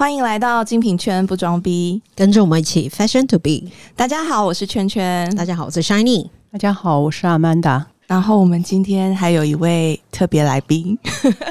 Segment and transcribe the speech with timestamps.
[0.00, 3.70] 欢迎来到精品圈不装逼，跟着我们一起 fashion to be。
[3.94, 5.30] 大家好，我是圈圈。
[5.36, 6.30] 大家好，我是 Shiny。
[6.50, 7.86] 大家好，我是阿曼达。
[8.06, 10.98] 然后我们今天还有一位特别来宾，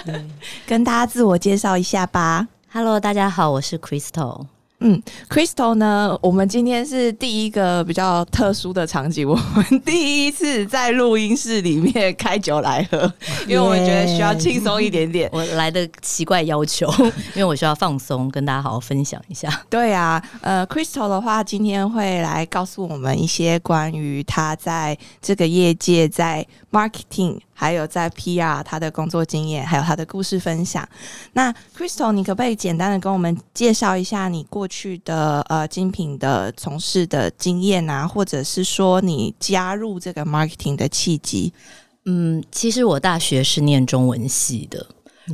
[0.65, 2.47] 跟大家自我介绍一下吧。
[2.71, 4.47] Hello，大家好，我是 Crystal。
[4.82, 6.18] 嗯，Crystal 呢？
[6.21, 13.11] 我们今天是第一个比较特殊的场景，我们第一次在录音室里面开酒来喝，
[13.46, 15.29] 因为我们觉得需要轻松一点点。
[15.33, 16.89] 我来的奇怪要求，
[17.36, 19.50] 因为我需要放松，跟大家好好分享一下。
[19.69, 27.38] 对啊，呃，Crystal 的话，今天会来告诉我们一些关于他在这个业界在 marketing。
[27.59, 30.87] 还有在 PR 他的工作经验，还有他的故事分享。
[31.33, 41.51] 那 Crystal，你可不可以简单的跟我们介绍一下你过去的呃精品的从事的经验啊，或者是说你加入这个 marketing 的契机？
[42.05, 44.88] 嗯，其实我大学是念中文系的，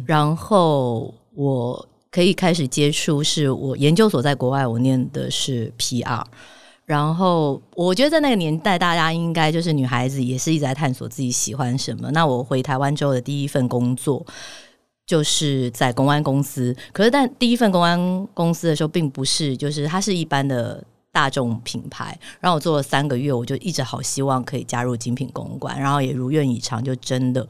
[0.08, 6.24] 然后我可以开始接触，是我研究所在国外，我念的是 PR。
[6.86, 12.12] 然后我觉得在那个年代，大家应该就是女孩子也是一直在探索自己喜欢什么。
[12.12, 14.24] 那我回台湾之后的第一份工作
[15.08, 22.18] 就是在公安公司，可是但第一份公安公司的时候，并不是就是它是一般的大众品牌。
[22.40, 27.48] 然后我做了三个月，我就一直好希望可以加入精品公关，然后也如愿以偿，就真的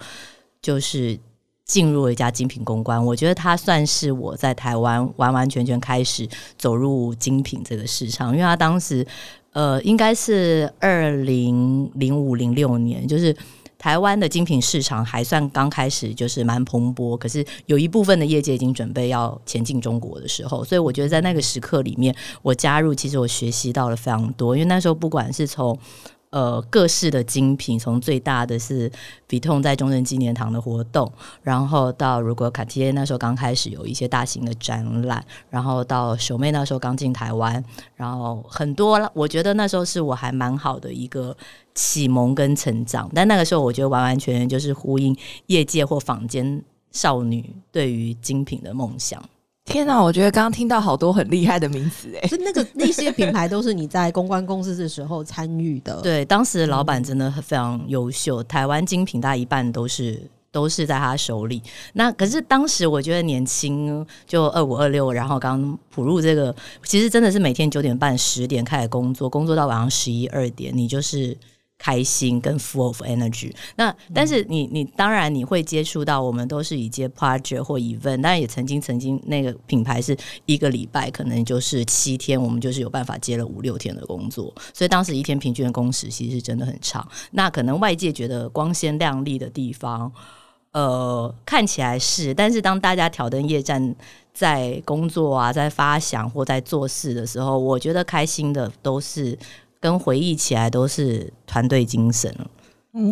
[0.62, 1.20] 就是。
[1.66, 9.06] 进入了一家精品公关，我觉得它算是我在台湾完完全全开始走入精品这个市场，因为它当时
[9.52, 13.36] 呃应该是二零零五零六年，就是
[13.80, 25.78] 台湾的精品市场还算刚开始，就是蛮蓬勃，可是有一部分的业界已经准备要前进中国的时候，所以我觉得在那个时刻里面，我加入其实我学习到了非常多，因为那时候不管是从
[26.36, 28.92] 呃，各式的精品，从最大的是
[29.26, 31.10] 比痛在中正纪念堂的活动，
[31.42, 37.64] 然后到如果卡地亚那时候刚开始有一些大型的展览，然后到熊妹那时候刚进台湾，
[37.96, 41.34] 然后很多，我觉得那时候是我还蛮好的一个
[41.74, 43.10] 启蒙跟成长。
[43.16, 49.24] 但那个时候，我觉得完完全全就是呼应业界或坊间少女对于精品的梦想。
[49.66, 56.00] 天哪，我觉得刚刚听到好多很厉害的名词哎，就那个 那些品牌都是你在公关公司的时候参与的。
[56.02, 60.22] 对，当时的老板真的非常优秀，台湾精品大一半都是
[60.52, 61.62] 都是在他手里。
[61.94, 71.36] 那可是当时我觉得年轻，就二五二六，然后刚普入这个，其实真的是每天九点半十点开始工作，工作到晚上十一二点，你就是。
[71.78, 87.06] 开心跟 full of energy，那但是你你当然你会接触到，我们都是以接 project 或 event，但也曾经曾经那个品牌是一个礼拜可能就是七天，我们就是有办法接了五六天的工作，所以当时一天平均的工时其实是真的很长。
[87.32, 90.12] 那可能外界觉得光鲜亮丽的地方，
[90.72, 93.94] 呃，看起来是，但是当大家挑灯夜战
[94.34, 99.38] 在工作啊，在发想或在做事的时候，我觉得开心的都是。
[99.86, 102.36] 跟回忆起来都是团队精神，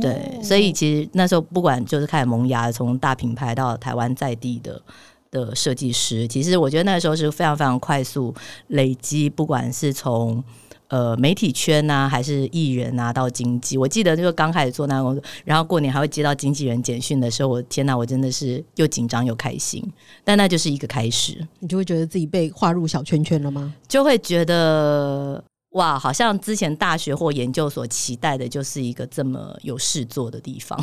[0.02, 4.82] 对，所以其实那时候不管就是开始萌芽，从大品牌到台湾在地的
[5.30, 8.34] 的设计师，其实我觉得那个时候是非常非常快速
[8.70, 10.44] 累积，不管是从
[10.88, 19.88] 呃媒体圈啊，还是艺人啊，到经纪，我记得就是刚开始做那个工作，然后过年还会接到经纪人简讯的时候，我天哪，我真的是又紧张又开心，
[20.24, 23.72] 但那就是一个开始，你就会觉得自己被划入小圈圈了吗？
[23.88, 25.44] 就会觉得。
[25.74, 30.80] 哇，好像之前大学或研究所期待的就是一个这么有事做的地方，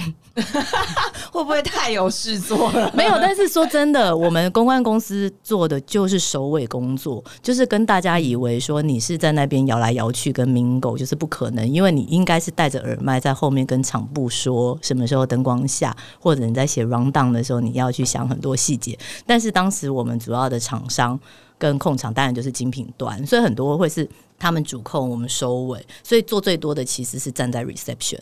[1.31, 2.91] 会不会太有事做了？
[2.93, 18.99] 没有，但是说真的，我们公关公司做的就是首尾工作，就是跟大家以为说你是在那边摇来摇去跟 mingo，就是不可能，因为你应该是戴着耳麦在后面跟场部说什么时候灯光下，或者你在写 round down 的时候，你要去想很多细节。
[19.25, 21.17] 但是当时我们主要的厂商
[21.60, 24.08] 跟控场当然就是精品端，所以很多会是。
[24.43, 28.19] 他们主控，我们收尾，所以做最多的其实是站在 reception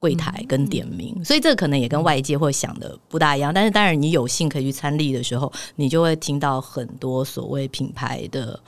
[0.00, 3.54] 柜台跟点名，所以这个可能也跟外界会想的不大一样。
[3.54, 8.58] 但是当然，你有幸可以去参例的时候，你就会听到很多所谓品牌的。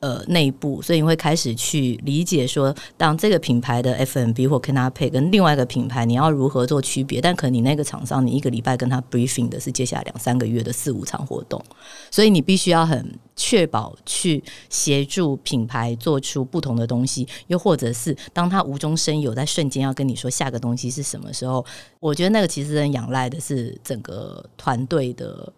[0.00, 7.20] 呃，内部，所以你会开始去理解说，当这个品牌的 F N B 或 c a n a p a 跟另外一个品牌，你要如何做区别？
[7.20, 11.62] 但可能你那个厂商，你一个礼拜跟他 briefing 的是接下来两三个月的四五场活动，
[12.10, 21.62] 所以你必须要很确保去协助品牌做出不同的东西，又或者是当他无中生有，在瞬间要跟你说下个东西是什么时候，
[21.98, 25.52] 我觉得那个其实很仰赖的是整个团队的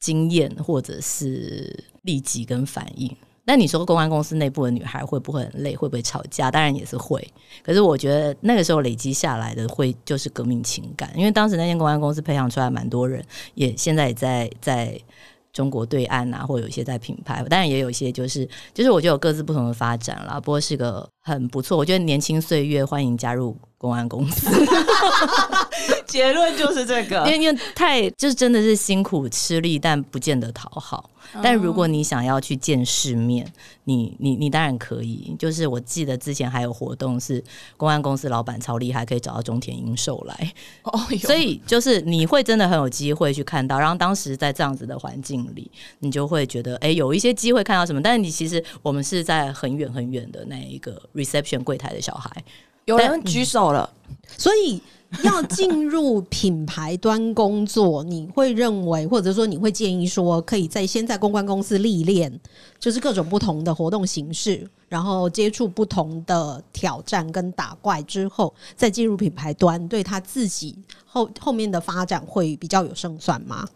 [0.00, 3.10] 经验，或者是立即跟反应。
[3.50, 5.74] 那你说公关公司内部的女孩会不会很累？
[5.74, 6.52] 会不会吵架？
[6.52, 7.20] 当然也是会。
[7.64, 13.20] 可是我觉得那个时候累积下来的会就是革命情感，因为当时那间公关公司培养出来蛮多人，
[13.54, 14.96] 也现在也在在
[15.52, 20.38] 中国对岸啊，或有一些在品牌，当然也有一些就是就是我觉得有各自不同的发展啦。
[20.38, 24.48] 不过是个很不错，我觉得年轻岁月欢迎加入公安公司。
[26.10, 31.08] 结论就是这个，因为因为太就是真的是辛苦吃力，但不见得讨好。
[31.40, 33.46] 但如果你想要去见世面，
[33.84, 35.32] 你你你当然可以。
[35.38, 37.42] 就是我记得之前还有活动是
[37.76, 40.52] 公安公司老板超厉害，可以找到中田英寿来。
[40.82, 43.78] 哦，所以就是你会真的很有机会去看到。
[43.78, 45.70] 然后当时在这样子的环境里，
[46.00, 48.02] 你就会觉得哎，有一些机会看到什么。
[48.02, 52.28] 但是你其实我们是在很远很远的那一个 reception 柜台的小孩，
[52.86, 53.88] 有人举手了，
[54.36, 54.82] 所以。
[55.24, 62.32] 要进入品牌端工作，你会认为，或者说你会建议说，可以在先在公关公司历练，
[62.78, 73.66] 就是各种不同的活动形式，然后接触不同的挑战跟打怪之后，再进入品牌端，对他自己后后面的发展会比较有胜算吗？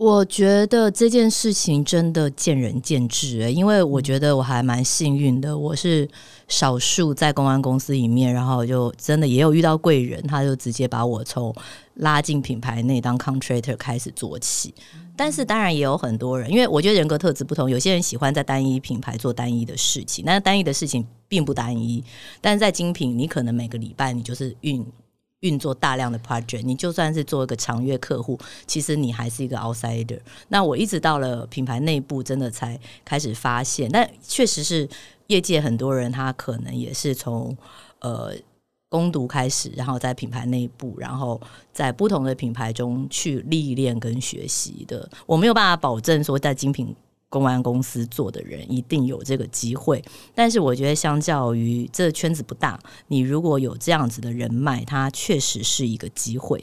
[0.00, 6.08] 我觉得这件事情真的见仁见智，因为我觉得我还蛮幸运的，我是
[6.48, 11.54] 少数在公安公司里面，然后就真的也有遇到贵人，他就直接把我从
[11.96, 14.74] 拉进品牌内当 contractor 开始做起。
[15.14, 22.02] 但是当然也有很多人，因为我觉得人格特质不同，有些人喜欢在单一品牌做单一的事情，但是单一的事情并不单一，
[22.40, 24.82] 但是在精品，你可能每个礼拜你就是运。
[25.40, 30.20] 运作大量的 project，你就算是做一个长约客户，其实你还是一个 outsider。
[30.48, 34.88] 那我一直到了品牌内部，真的才开始发现，但确实是
[35.28, 37.56] 业界很多人，他可能也是从
[38.00, 38.34] 呃
[38.88, 41.40] 攻读开始，然后在品牌内部，然后
[41.72, 45.08] 在不同的品牌中去历练跟学习的。
[45.26, 46.94] 我没有办法保证说在精品。
[47.30, 50.04] 公安公司做的人一定有这个机会，
[50.34, 56.62] 但是我觉得相较于这圈子不大，你如果有这样子的人脉，它确实是一个机会。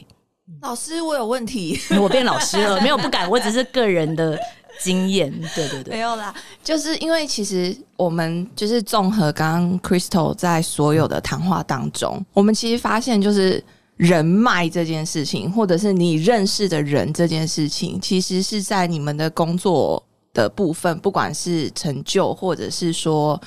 [0.62, 4.38] 老师，我有问题，我变老师了，没有不敢，我只是个人的
[4.81, 5.31] 经验。
[5.56, 6.34] 对对对，没有啦，
[6.64, 13.63] 就是因为其实我们就是综合刚刚 Crystal 在所有的谈话当中，我们其实发现就是
[13.96, 20.04] 人脉这件事情，或者是你认识的人这件事情，其实是在你们的工作。
[20.38, 23.42] 的部分，不管是成就，或者是说，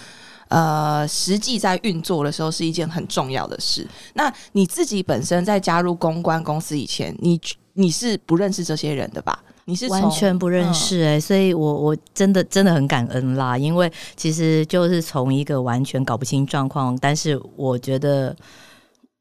[0.48, 3.86] 呃，实际在运作的时候，是一件很重要的事。
[4.14, 7.40] 那你自己本身在加入公关公司以前，你
[7.74, 9.40] 你是不认识这些人的吧？
[9.66, 18.36] 你是完全不认识哎，所以我我真的真的很感恩啦，因为其实就是从一个完全搞不清状况，但是我觉得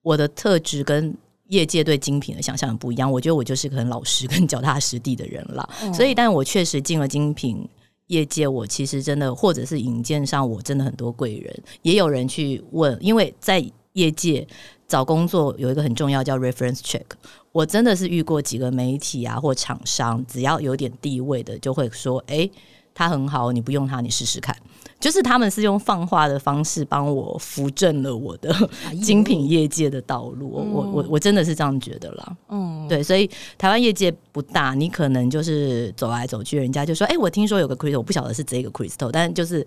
[0.02, 1.16] 我的特质跟。
[1.50, 5.70] 业界对精品的想象很不一样，我觉得我就是个很老实、跟脚踏实地的人了。
[5.94, 7.68] 所以，但我确实进了精品
[8.08, 13.64] 业界，我其实真的，或者是引荐上，我真的很多贵人，也有人去问，因为在
[13.94, 14.48] 业界
[14.88, 17.04] 找工作有一个很重要叫 reference check，
[17.52, 22.50] 我真的是遇过几个媒体啊或厂商，只要有点地位的，就会说，哎，
[22.94, 24.56] 他很好，你不用他，你试试看。
[25.00, 28.54] 就是他们是用放话的方式帮我扶正了我的
[29.02, 32.38] 精品业界的道路，我我我真的是这样觉得啦。
[32.50, 39.66] 嗯，对，所以台湾业界不大，你可能就是走来走去，人家就说：“哎，我听说有个 Crystal，我不晓得是这个 Crystal，但就是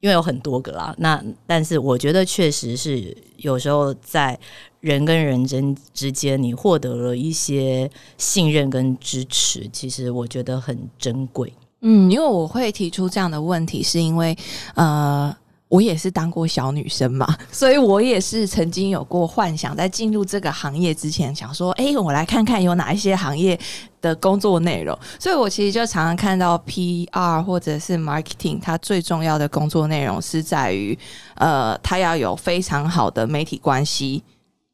[0.00, 0.94] 因为有很多个啦。
[0.98, 4.38] 那但是我觉得确实是有时候在
[4.80, 11.52] 人跟人之之间，你获得了一些信任跟支持，其实我觉得很珍贵。
[11.82, 14.36] 嗯，因为我会提出这样的问题，是因为
[14.74, 15.34] 呃，
[15.68, 23.58] 我也是当过小女生嘛， 所以我也是曾经有过幻想，在进入这个行业之前，想说，哎，我来看看有哪一些行业
[24.00, 24.96] 的工作内容。
[25.18, 30.96] 所以我其实就常常看到 PR 或者是 marketing，它最重要的工作内容是在于，
[31.34, 34.22] 呃，它要有非常好的媒体关系。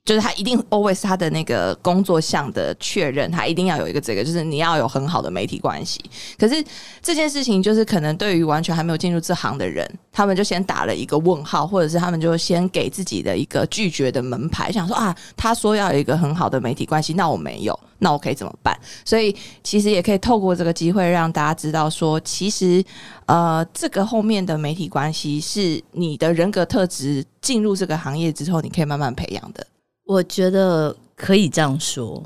[0.09, 6.01] 就是他一定 always 他的那个工作项的确认，他一定要有一个这个，就是你要有很好的媒体关系。
[6.39, 6.65] 可是
[7.03, 18.75] 这件事情，就是可能对于完全还没有进入这行的人，他们就先打了一个问号，或者是他们就先给自己的一个拒绝的门牌，想说啊，他说要有一个很好的媒体关系，那我没有，那我可以怎么办？
[19.05, 22.83] 所以其实也可以透过这个机会让大家知道，说其实
[23.27, 29.67] 呃，这个后面的媒体关系是你的人格特质进入这个行业之后，你可以慢慢培养的。
[30.09, 32.23] 我觉得可以这样说，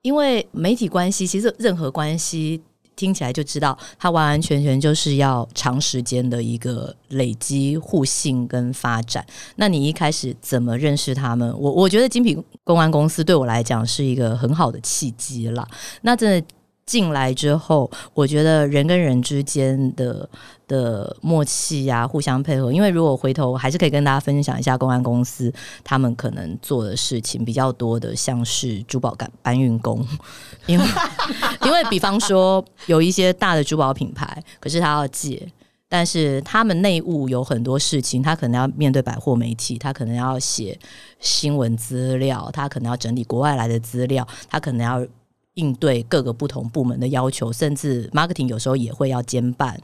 [0.00, 2.62] 因为媒体关系其实任何关系
[2.96, 9.22] 听起来就知道，它完完全全就是要长时间的一个累积互信跟发展。
[9.56, 11.54] 那你一开始怎么认识他们？
[11.60, 15.68] 我我觉得精品公安公司对我来讲是一个很好的契机了。
[16.00, 16.42] 那这。
[16.90, 20.28] 进来之后，我觉得人跟人之间的
[20.66, 22.72] 的默契啊，互相配合。
[22.72, 25.52] 因为如果回头还是可以跟大家分享一下公安公司
[25.84, 30.04] 他们可能做的事情比较多的，像是珠宝干搬运工，
[30.66, 30.84] 因 为
[31.64, 35.46] 因为比方说有一些大的珠宝品牌，可是他要借。
[35.92, 40.78] 但是他们内务有很多事情，他可能要面对百货媒体，他可能要写
[41.18, 45.04] 新闻资料，他可能要整理国外来的资料，他可能要
[45.54, 49.80] 应对各个不同部门的要求，甚至 marketing 有时候也会要兼办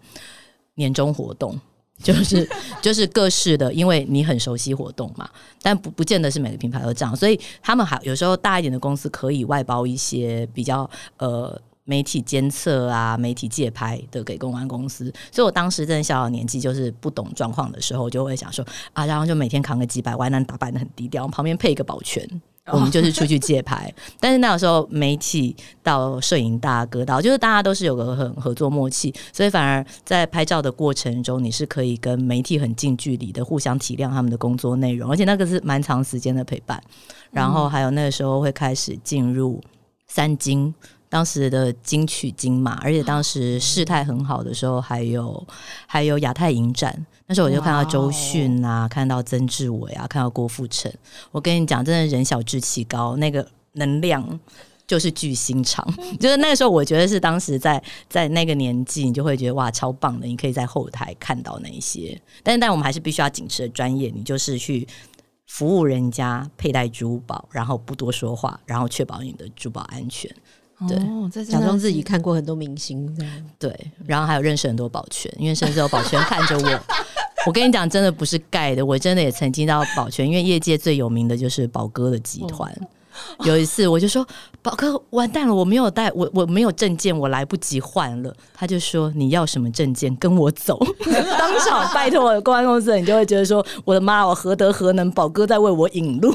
[0.75, 1.59] 年终活动，
[2.03, 2.49] 就是
[2.83, 5.29] 就是各式的，因为你很熟悉活动嘛，
[5.63, 11.61] 但不不见得是每个品牌都这样，所以他们还有时候大一点的公司可以外包一些比较呃。
[11.89, 22.29] 媒体监测啊，媒体借拍的给公关公司，所以我当时真的小小年纪，就是不懂状况的时候，就会想说啊，然后就每天扛个几百万，但打扮的很低调，旁边配一个保全，
[22.73, 23.93] 我们就是出去借拍。
[24.19, 36.83] 但是那个时候，媒体到摄影大哥到，就是大家都是有个很合作默契，所以反而在拍照的过程中，你是可以跟媒体很近距离的互相体谅他们的工作内容，而且那个是蛮长时间的陪伴。
[37.31, 39.61] 然后还有那个时候会开始进入
[40.07, 40.75] 三金。
[41.09, 45.47] 当时的金曲金马，而且当时事态很好的时候，还有
[45.87, 50.93] 还有亚太影展，那时候我就看到周迅啊，看到曾志伟啊，看到郭富城。
[51.33, 54.39] 我跟你讲，真的人小志气高，那个能量
[54.87, 55.85] 就是巨星场。
[56.21, 60.27] 就是那个时候，我觉得是当时在在那个年纪，你就会觉得哇，超棒的！
[60.27, 64.87] 你可以在后台看到那一些，但是但我们还是必须要秉持的专业，你就是去
[65.47, 70.31] 服务人家佩戴珠宝，然后不多说话，然后确保你的珠宝安全。
[70.87, 73.51] 对，假装自己看过很多明星这样。
[73.59, 76.81] 对，然后还有认识很多保全，因为甚至有保全看着我。
[77.47, 82.77] 我跟你讲，真的不是盖的，我真的也曾经到保全，因为业界最有名的就是宝哥的集团。
[83.45, 84.27] 有一次，我就说
[84.63, 90.15] ：“宝哥，完蛋了，我没有带我我没有证件，我来不及换了。”他就说：“你要什么证件？
[90.17, 90.79] 跟我走。
[91.39, 95.11] ”当场拜托我的公安公司，你就会觉得说：“我的妈，我何德何能？
[95.13, 96.31] 宝哥在为我引路，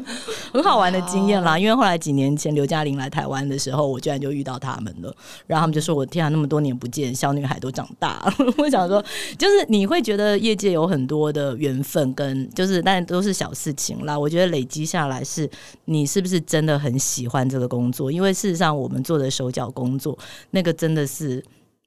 [0.52, 5.14] 很好玩的经验啦。”因为后来几年前刘嘉玲来台湾的时候，我居然就遇到他们了。
[5.46, 8.34] 然后他们就说：“我天啊，那么多年不见，小女孩都长大了。
[8.58, 9.02] ”我想说，
[9.38, 14.18] 就是你会觉得业界有很多的缘分，跟就是但都是小事情啦。
[14.18, 15.48] 我觉得累积下来是
[15.86, 16.25] 你是。
[16.26, 20.18] 是真的很喜欢这个工作，因为事实上我们做的手脚工作，
[20.50, 21.44] 那个真的是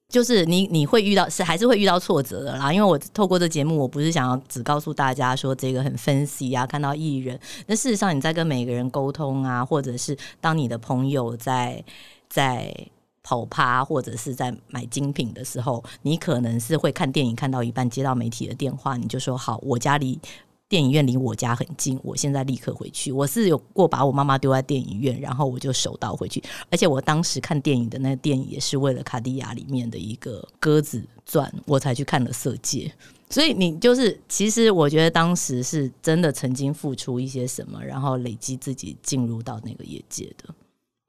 [0.08, 2.74] 就是你你会遇到是还是会遇到挫折的啦。
[2.74, 11.84] 因为我透过这节目，我不是想要只告诉大家说这个很分析啊，看到艺人，那事实上你在跟每个人沟通啊，或者是当你的朋友在
[12.28, 12.74] 在
[13.22, 20.20] 跑趴或者是在买精品的时候，你可能是会看电影看到一半，接到媒体的电话，你就说好，我家里。
[20.70, 23.12] 电影院离我家很近，我现在立刻回去。
[23.12, 26.42] 我是有过把我妈妈丢在电影院，然后我就手刀回去。
[26.70, 32.94] 而且我当时看电影的那个电影也是为了卡地亚里面的一个鸽子传，我才去看了《色戒》。
[33.34, 40.54] 所以你就是，其实我觉得当时是真的曾经付出一些什么，然后累积自己进入到那个业界的。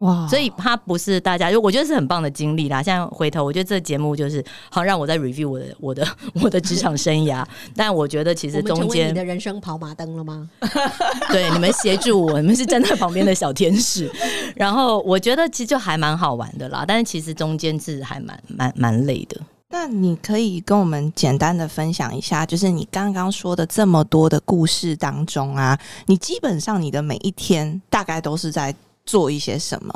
[0.01, 0.27] 哇！
[0.29, 2.83] 所以他不是大家，就我觉得是很棒的经历啦。
[2.83, 6.09] 现在回头，我觉得这节目就是好让我在 review 我的我的
[6.43, 7.45] 我的职场生涯。
[7.77, 10.49] 但我觉得其实中间你的人生跑马灯了吗？
[11.31, 14.11] 对，你们协助我，你们是站在旁边的小天使。
[14.57, 16.83] 然后我觉得其实就还蛮好玩的啦。
[16.89, 19.39] 但是其实中间是还蛮蛮蛮累的。
[19.69, 28.75] 那你可以跟我们简单的分享一下，就是你刚刚说的这么多的故事当中啊，你基本上你的每一天大概都是在。
[29.11, 29.93] 做一些什么，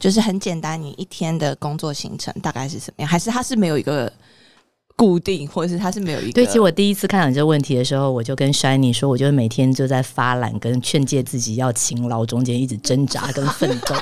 [0.00, 0.80] 就是很简单。
[0.80, 3.08] 你一天的工作行程大概是什么样？
[3.08, 4.12] 还是他是没有一个
[4.96, 6.32] 固定，或者是他是没有一个？
[6.32, 13.94] 对，其实我第一次看到你这个问题的时候，我就跟 Shiny 说，我就每天就在发懒，跟劝诫自己要勤劳，中间一直挣扎跟奋斗，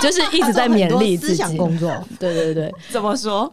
[0.00, 1.92] 就是一直在勉励自己 工作。
[2.18, 3.52] 对对对，怎么说？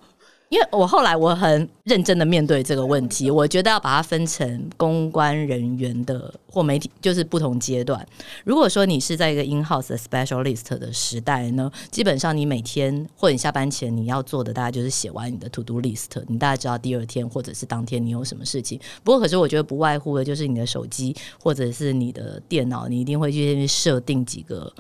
[0.49, 8.03] 因为我后来我很认真的面对这个问题，我觉得要把它分成公关人员的或媒体，就是不同阶段。
[8.43, 18.79] 如果说你是在一个 in house specialist 的时代呢，基本上你每天或者你下班前你要做的，大概就是写完你的 to do list，你大概知道第二天或者是当天你有什么事情。
[19.03, 24.73] 不过可是我觉得不外乎的就是你的手机或者是你的电脑，你一定会去设定几个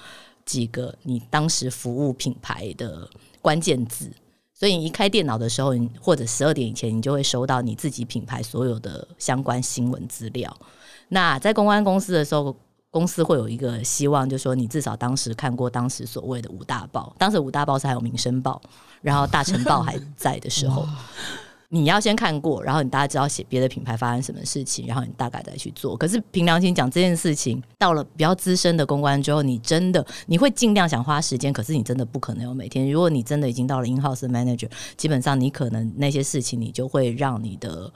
[0.45, 3.07] 几个你当时服务品牌的
[3.39, 4.11] 关键字。
[4.59, 10.53] 所以你一开电脑的时候，或者十二点以前，你就会收到你自己品牌所有的相关新闻资料。
[11.07, 12.53] 那在公关公司的时候，
[12.91, 18.61] 公司会有一个希望，就是说你至少当时看过当时所谓的五大报，当时五大报是还有民生报，
[19.01, 20.85] 然后大成报还在的时候。
[21.71, 25.95] 你要先看过，然后你大家知道写别的品牌发生什么事情，然后你大概再去做。
[25.95, 32.89] 可是凭良心讲，这件事情到了比较资深的公关之后，你真的你会尽量想花时间，可是你真的不可能有每天。
[32.89, 37.91] 如果你真的已经到了 in house manager，基本上你可能那些事情你就会让你的。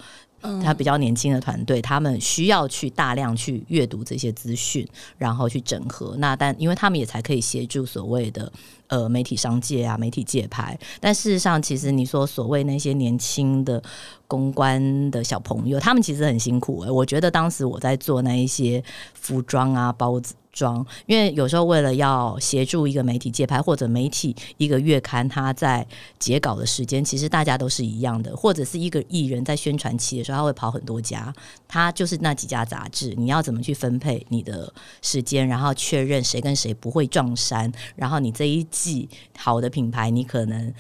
[0.64, 6.16] 他比较年轻的团队，他们需要去大量去阅读这些资讯，然后去整合。
[6.18, 8.52] 那但因为他们也才可以协助所谓的
[8.88, 10.78] 呃媒体商界啊、媒体界牌。
[11.00, 13.82] 但事实上，其实你说所谓那些年轻的
[14.28, 16.86] 公关的小朋友，他们其实很辛苦。
[16.90, 18.84] 我觉得当时我在做那一些
[19.14, 20.34] 服装啊、包子。
[20.54, 25.86] 装，因为有时候为了要协助一个媒体接拍，或者媒体一个月刊，他在
[26.20, 31.34] 截稿的时间，其实大家都是一样的，或者是一个艺人，在宣传期的时候，他会跑很多家，
[31.68, 40.72] 他就是那几家杂志，你要怎么去分配你的时间，然后确认谁跟谁不会撞衫，然后你这一季好的品牌，你可能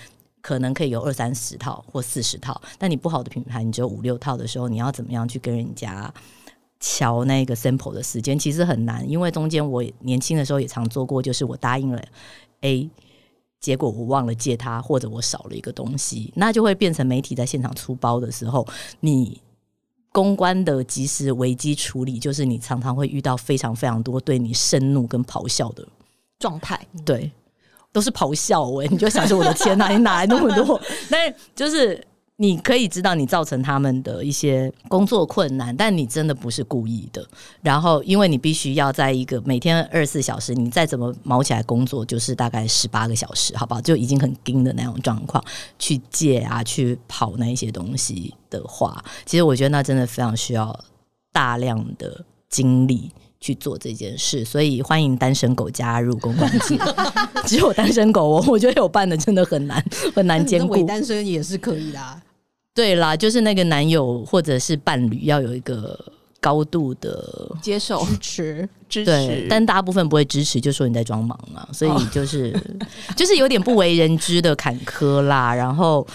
[0.41, 6.13] 可能可以有二三十套或四十套，但你不好的品牌，你只有五六套的时候，你要怎么样去跟人家？
[6.85, 12.03] 瞧那个 sample 的时间其实很难，因为中间我年轻的时候也常做过，就是我答应了
[12.59, 12.89] A，
[13.61, 18.67] 结果我忘了借他，或者我少了一个东西，那就会变成媒体在现场出包的时候，
[18.99, 19.39] 你
[20.11, 25.87] 公关的及时危机处理，就是你常常会遇到非常非常多对你盛怒跟咆哮的
[26.37, 27.31] 状态，对，
[27.93, 30.77] 都是咆哮哎，你就想说我的天哪，你哪来 那么多？
[31.09, 32.05] 但就是。
[32.37, 37.23] 你可以知道你造成他们的一些工作困难，但你真的不是故意的。
[37.61, 43.79] 然后，因为你必须要在一个每天二十四小时，你再怎么毛起来工作，就是大概十八个小时，好不好？
[43.79, 45.43] 就已经很盯的那种状况，
[45.77, 50.77] 去借啊，去跑那一些东西的话，其实我觉得那真的非常需要
[51.31, 53.11] 大量的精力
[53.43, 54.45] 去做这件事。
[54.45, 56.79] 所以，欢迎单身狗加入公关界。
[57.45, 59.83] 只有单身狗，我我觉得有伴的真的很难，
[60.15, 60.81] 很难兼顾。
[60.85, 61.99] 单身也是可以的。
[62.73, 65.99] 对啦，就是那个男友或者是伴侣要有一个
[66.39, 72.51] 高度的接受、支持、支持，但大部分不会支持，就说你在装忙啊，所以就是
[73.15, 75.53] 就是有点不为人知的坎坷啦。
[75.53, 76.07] 然后，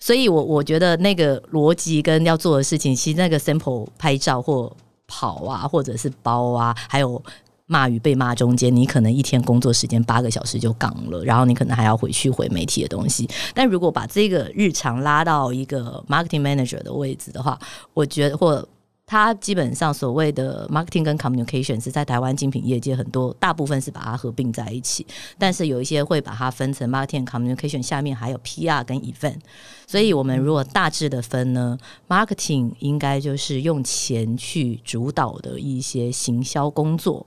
[0.00, 4.74] 所以我我觉得那个逻辑跟要做的事情，其实那个 sample 拍照或
[5.12, 7.22] 跑啊，或者是包啊，还有。
[7.66, 13.26] 骂与被骂中间，你可能一天工作时间八个小时就岗了，然后你可能还要回去回媒体的东西。
[13.54, 17.58] 但如果把这个日常拉到一个 marketing manager 的位置的话，
[17.94, 18.68] 我觉得或。
[19.04, 25.06] 它基本上所谓的 marketing 跟 communication 是在台湾精品业界很多大部分是把它合并在一起，
[25.38, 29.38] 但是有一些会把它分成 marketing communication 下面还有 PR 跟 event，
[29.86, 31.76] 所以我们如果大致的分呢
[32.08, 37.26] ，marketing 应该就是用钱去主导的一些行销工作。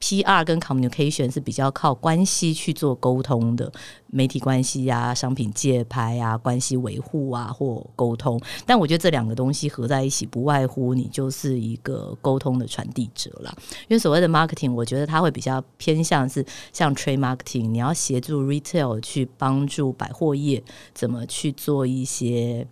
[0.00, 0.44] P.R.
[0.44, 3.70] 跟 communication 是比较靠关系去做沟通的，
[4.06, 8.40] 媒体关系啊、商品借拍啊、关系维护啊或沟通。
[8.64, 13.54] 但我觉得这两个东西合在一起，不外乎你就是一个沟通的传递者啦。
[13.88, 20.62] 因为所谓的 marketing，我觉得它会比较偏向是像 trade marketing，你要协助 retail 去帮助百货业
[20.94, 22.66] 怎么去做一些。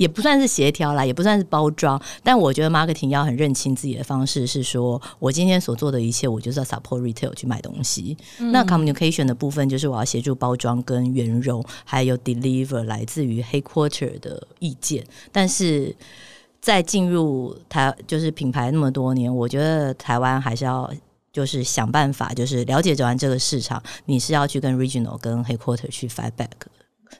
[0.00, 8.16] 也不算是协调啦，也不算是包装，但我觉得 marketing 要很认清自己的方式，是说我今天所做的一切，我就是要 support retail 去买东西。
[8.50, 15.04] 那 communication 的部分就是我要协助包装跟圆融，还有 deliver 来自于 headquarter 的意见。
[15.30, 15.94] 但是
[16.62, 20.90] 在进入台就是品牌那么多年，我觉得台湾还是要
[21.30, 26.48] 就是想办法，就是了解完这个市场，你是要去跟 regional 跟 headquarter 去 feedback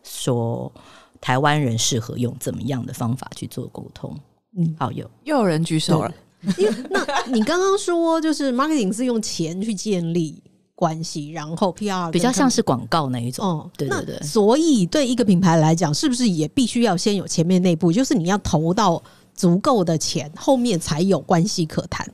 [0.02, 0.72] 说。
[1.20, 4.16] 台湾人适合用怎么样的方法去做沟通？
[4.56, 6.12] 嗯，好，有又有人举手了。
[6.56, 10.42] 因为那你刚刚说，就是 marketing 是用钱去建立
[10.74, 13.46] 关系，然后 PR 比较像是广告那一种。
[13.46, 14.18] 哦，对对对。
[14.22, 19.02] 所以对一个品牌来讲，是不是也必须要先有前面那步，就是你要投到
[19.34, 22.10] 足够的钱，后面才有关系可谈？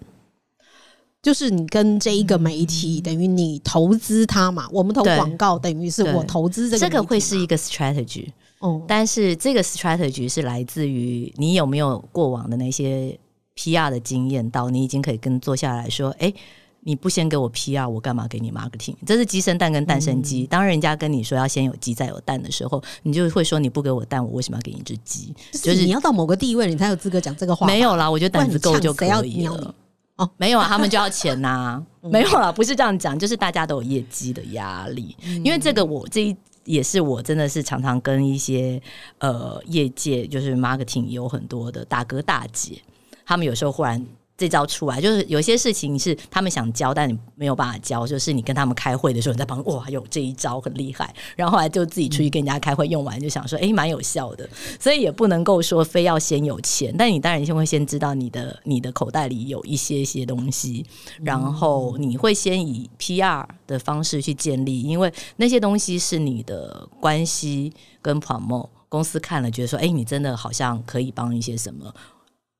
[1.22, 4.68] 就是你跟这一个媒体，等于你投资它嘛？
[4.72, 8.28] 我们投广告，等于是我投资这个，这个会是一个 strategy。
[8.60, 13.18] 哦，但是这个 strategy 是来自于你有没有过往的那些
[13.56, 16.32] PR 的经验，到你已经可以跟坐下来说，哎，
[16.80, 18.94] 你不先给我 PR，我干嘛给你 marketing？
[19.04, 20.46] 这是鸡生蛋跟蛋生鸡。
[20.46, 25.34] 当人家跟你说要先有鸡再有蛋的时候，你就会说你不给我蛋，我为什么要给你只鸡？
[25.52, 27.66] 就是你要到某个地位，你才有资格讲这个话。
[27.66, 29.74] 没有啦，我觉得胆子够就可以了。
[30.16, 31.84] 哦，没有啊，他们就要钱呐。
[32.00, 35.14] 没有啦，不是这样讲，就是大家都有业绩的压力。
[35.44, 36.36] 因为这个，我这一。
[36.66, 38.80] 也是我真的是常常跟一些
[39.18, 42.82] 呃业界就是 marketing 有很多的大哥大姐，
[43.24, 44.04] 他们有时候忽然
[44.36, 48.06] 这招出来，就是有些事情是他们想教，但你没有办法教。
[48.06, 54.48] 就是你跟他们开会的时候，你在旁哇，有这一招很厉害，然后后来就自己出去跟人家开会，用完就想说，哎，蛮有效的。
[54.78, 60.84] 所以也不能够说非要先有钱，但你当然先会先知道你的你的口袋里有一些些东西，
[61.22, 67.72] 然后你会先以 PR 的方式去建立，因为那些东西是你的关系
[68.02, 71.92] 跟 promo 公司看了，觉得说，哎，你真的好像可以帮一些什么。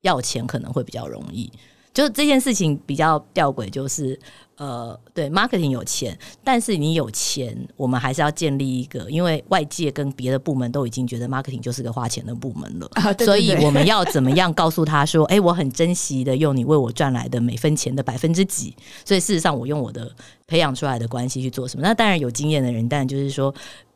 [0.01, 1.51] 要钱可能会比较容易，
[1.93, 4.17] 就是这件事情比较吊诡，就是
[4.57, 12.89] 呃，对，marketing 有钱，但是你有钱，我们还是要建立一个，因为外界跟别的部门都已经觉得 marketing 就是个花钱的部门了，
[13.25, 20.11] 所以我们要怎么样告诉他说，哎，我很珍惜的用你为我赚来的每分钱的百分之几，所以事实上我用我的
[20.47, 21.83] 培养出来的关系去做什么？
[21.83, 23.53] 那当然有经验的人，但就是说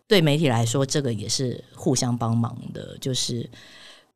[0.08, 3.48] 对媒体来说，这个也是互相帮忙的，就是。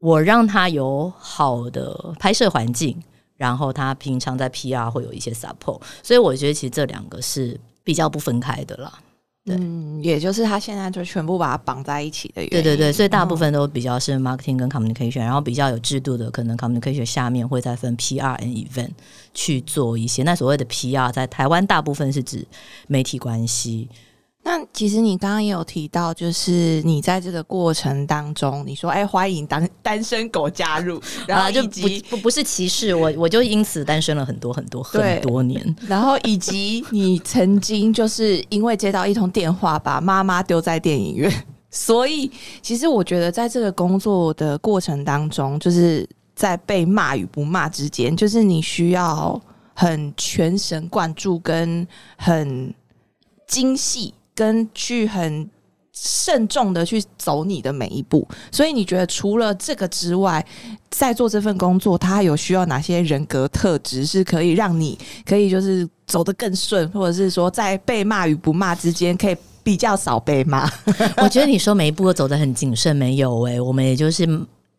[0.06, 2.96] 我让他有好的拍摄环境，
[3.38, 8.94] 然后他平常在 PR 会有一些 support，所以我觉得其实这两个是比较不分开的啦。
[9.48, 12.50] 嗯，也就是他现在就全部把它绑在一起的原因。
[12.50, 18.92] 对对对，所以大部分都比较是 marketing 跟 communication，然后比较有制度的，可能 communication 下面会再分 PR and event
[19.34, 20.22] 去做一些。
[20.24, 22.46] 那所谓的 PR 在台湾大部分是指
[22.88, 23.90] 媒体关系。
[24.48, 35.76] 那其实你刚刚也有提到，就是你在这个过程当中，你说哎，欢迎单单身狗加入， 然后就不不不是歧视我，我就因此单身了很多很多很多年。
[35.90, 42.30] 然后以及你曾经就是因为接到一通电话，把妈妈丢在电影院，所以
[42.62, 49.42] 其实我觉得在这个工作的过程当中，就是在被骂与不骂之间，就是你需要
[49.74, 52.72] 很全神贯注跟很
[53.48, 54.14] 精细。
[54.36, 55.50] 跟去很
[55.94, 60.46] 慎重的去走你的每一步，所以你觉得除了这个之外，
[60.90, 70.70] 在做这份工作，它有需要哪些人格特质是可以让你可以就是走得更顺，或者是说在被骂与不骂之间可以比较少被骂？
[71.24, 74.28] 我觉得你说每一步都走得很谨慎，没有诶，我们也就是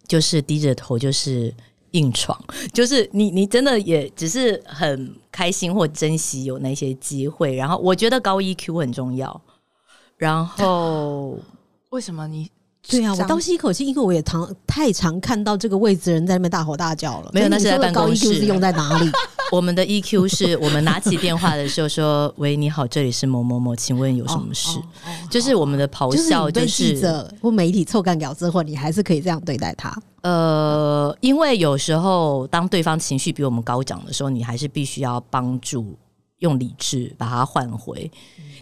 [0.06, 1.52] 就是低着头就是
[1.96, 2.38] 硬闯，
[2.72, 9.40] 就是你你真的也只是很开心或珍惜有那些机会，然后我觉得高一 Q 很重要。
[10.18, 11.38] 然后，
[11.90, 12.50] 为什么你？
[12.88, 17.30] 对啊，我倒吸一口气，因为我也常太常看到这个位置人在那边大吼大叫了。
[17.32, 18.34] 没有，那是在办公室。
[18.34, 19.10] 是用在哪里？
[19.52, 24.78] 我们的 EQ 是我们拿起电话的时候说：“喂，你好，这里是某某某，请问有什么事？”
[25.30, 29.96] 就是我们的咆哮，就是记者或媒体臭干屌之后，你还是可以这样对待他。
[30.22, 35.96] 呃，因为有时候当对方情绪比我们高涨的时候，你还是必须要帮助
[36.40, 38.10] 用理智把它换回。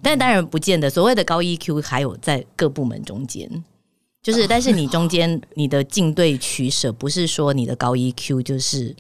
[0.03, 3.49] 但当然不见得，所谓的高 EQ 还有在各部门中间，
[4.25, 8.97] 就是但是你中间你的进对取舍，不是说你的高 EQ 就是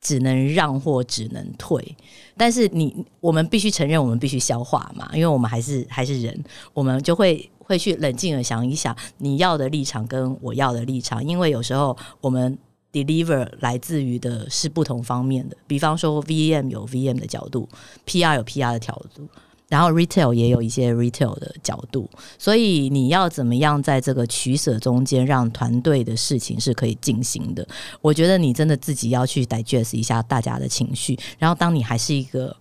[0.00, 1.96] 只能让或只能退，
[2.36, 6.44] 但是你我们必须承认，我们必须消化嘛，因为我们还是还是人，
[6.74, 12.58] 我们就会会去冷静的想一想你要的立场跟我要的立场，因为有时候我们
[12.92, 17.68] deliver 来自于的是不同方面的，比方说 VM 有 VM 的角度
[18.04, 19.28] ，PR 有 PR 的角度。
[19.68, 27.66] 然后 retail 也有一些 retail 的角度，所以你要怎么样在这个取舍中间，让团队的事情是可以进行的？
[28.00, 31.18] 我觉得你真的自己要去 digest 一下大家的情绪。
[31.38, 32.56] 然后，当你还是一个，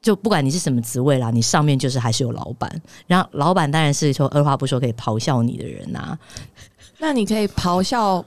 [0.00, 2.70] 就不管你是什么职位啦，你上面就是还是有老板，
[3.08, 6.16] 然后老板当然是说二话不说可以咆哮你的人呐。
[6.98, 8.24] 那你可以咆哮。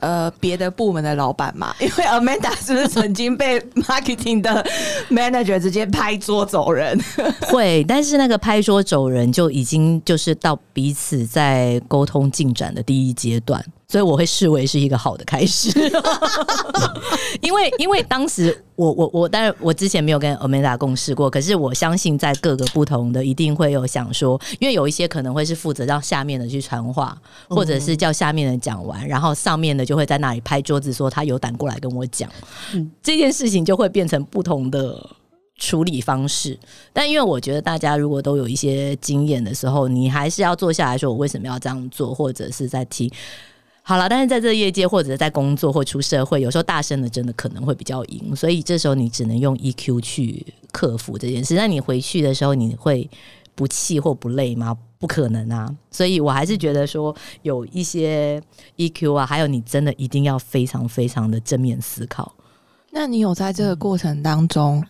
[0.00, 4.64] 呃，别的部门的老板嘛， 因为 Amanda 是不是曾经被 marketing 的
[5.10, 6.98] manager 直接拍桌走人？
[7.48, 13.64] 会，但是那个拍桌走人就已经就是到彼此在沟通进展的第一阶段。
[13.90, 15.68] 所以我会视为是一个好的开始，
[17.42, 32.30] 因为因为当时我我我当然我之前没有跟 Amanda 共事过，可是我相信在各个不同的一定会有想说，因为有一些可能会是负责让下面的去传话，或者是叫下面的讲完，然后上面的就会在那里拍桌子说他有胆过来跟我讲，
[33.02, 35.04] 这件事情就会变成不同的
[35.58, 36.56] 处理方式。
[36.92, 43.10] 但因为我觉得大家如果都有一些经验的时候，你还是要坐下来说我为什么要这样做，或者是在听。
[43.90, 51.56] 好了，但是在这个业界或者在工作或出社会，有时候大声的真的可能会比较赢，所以这时候你只能用 EQ 去克服这件事。
[51.56, 53.10] 那你回去的时候，你会
[53.56, 54.78] 不气或不累吗？
[55.00, 55.68] 不可能啊！
[55.90, 58.40] 所以我还是觉得说有一些
[58.76, 62.32] EQ 啊，还有你真的一定要非常非常的正面思考。
[62.92, 64.84] 那你有在这个过程当中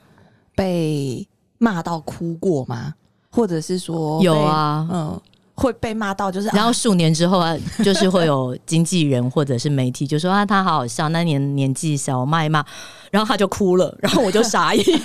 [0.54, 2.92] 被骂到哭过吗？
[3.30, 4.86] 或者是说有啊？
[4.92, 5.20] 嗯。
[5.60, 12.64] 会被骂到，就是然后数年之后啊，就是会有经纪人或者是媒体就说啊，他好好笑，那年年纪小，骂一骂，
[13.10, 14.84] 然后他就哭了，然后我就傻眼。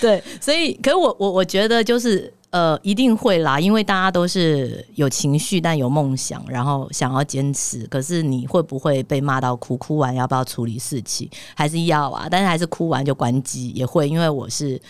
[0.00, 7.86] 对，所以，可是我我我觉得就是呃，一定会啦，因为大家都是有情绪，但有梦想，然后想要坚持。
[7.86, 9.76] 可是你会不会被骂到哭？
[9.76, 11.30] 哭完要不要处理事情？
[11.54, 12.26] 还是要啊？
[12.28, 14.80] 但是还是哭完就关机也会，因为我是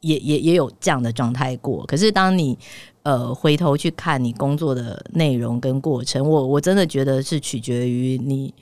[0.00, 1.84] 也也也有这样的状态过。
[1.86, 2.58] 可是当你
[3.02, 8.52] 呃回头去看你工作的内容跟过程，我我真的觉得是取决于你。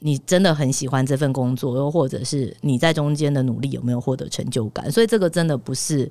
[0.00, 4.88] 你真的很喜欢这份工作，又或者是你在中间的努力有没有获得成就感？
[4.92, 6.08] 所以这个真的不是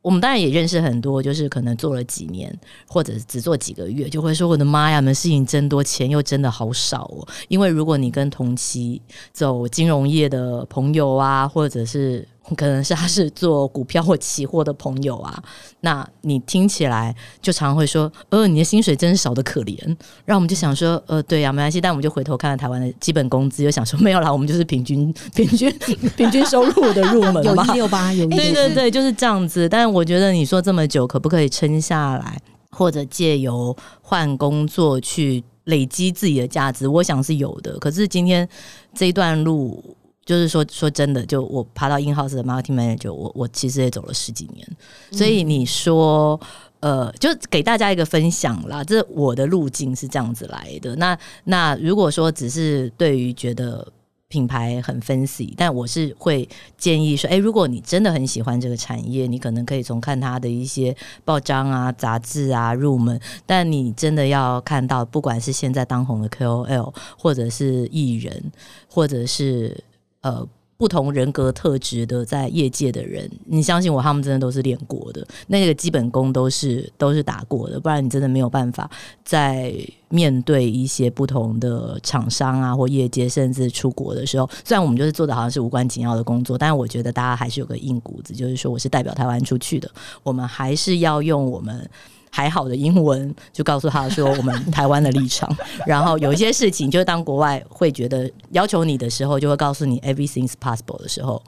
[0.00, 2.50] 我们当然也认识很多，就是可能做了几年，
[2.86, 7.28] 或者只做几个月，就会说我的妈呀，们事情真多，钱又真的好少哦。
[7.48, 12.26] 因为如果你跟同期走金融业的朋友啊，或者是。
[12.56, 15.42] 可能是他是做股票或期货的朋友啊，
[15.80, 19.76] 那你听起来就常会说，呃，你的薪水真是少的可怜。
[20.24, 21.80] 然后我们就想说，呃，对呀，没关系。
[21.80, 25.72] 但我们就回头看看台湾的基本工资，又想说没有啦，我们就是平均平均
[26.16, 29.68] 平均收入的入门有一六八，有一 对对对，就是这样子。
[29.68, 36.88] 但我觉得你说这么久，可不可以撑下来，或者借由换工作去累积自己的价值？
[36.88, 37.78] 我想是有的。
[37.78, 38.48] 可是今天
[38.94, 39.82] 这一段路。
[40.28, 44.68] 就是说，说真的，就我爬到 in house 的 marketing manager，我我其实也走了十几年，
[45.10, 46.38] 所以你说，
[46.80, 50.94] 呃，就给大家一个分享啦，这我的路径是这样子来的。
[50.96, 53.90] 那那如果说只是对于觉得
[54.28, 63.18] 品牌很 fancy，，但我是会建议说，哎，如果你真的很喜欢这个产业，你可能可以从看它的一些报章啊、杂志啊入门。
[63.46, 68.52] 但你真的要看到，不管是现在当红的 KOL，或者是艺人，
[68.90, 69.82] 或者是
[70.20, 78.88] 呃，不同人格特质的在业界的人，你相信我，他们真的都是练过的，那个基本功都是都是打过的，不然你真的没有办法
[79.24, 79.74] 在
[80.08, 89.90] 面对一些不同的厂商啊或业界，甚至出国的时候，虽然我们就是做的好像是无关紧要的工作，但是我觉得大家还是有个硬骨子，就是说我是代表台湾出去的，
[90.22, 91.88] 我们还是要用我们。
[92.30, 95.48] 还好的英文就告诉他说我们台湾的立场，
[95.86, 101.42] 然后有一些事情，就是当国外会觉得要求你的时候，就会告诉你 everything is possible 的时候，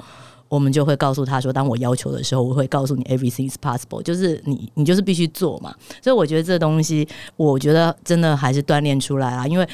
[0.48, 5.74] 我们就会告诉他说，当我要求的时候，我会告诉你 everything is possible，就是你你就是必须做嘛。
[6.02, 9.46] 所以我觉得这东西，我觉得真的还是锻炼出来啊。
[9.46, 9.68] 因为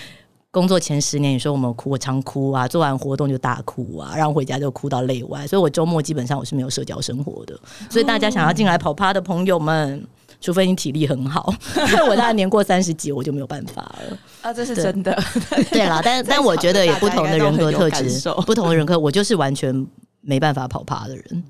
[0.50, 5.46] 工作前十年，你说我们哭，我常哭啊，做完活动就大哭啊，然后回家就哭到泪外。
[5.46, 7.58] 所以我周末基本上我是没有社交生活的。
[7.88, 10.06] 所以大家想要进来跑趴的朋友们。
[10.40, 11.52] 除非你体力很好，
[12.08, 14.18] 我大概年过三十几，我就没有办法了。
[14.42, 15.16] 啊，这是真的。
[15.70, 19.86] 对啦，但但我觉得也不同的人格特质，不同的人格，我就是完全
[20.20, 21.44] 没办法跑趴的人。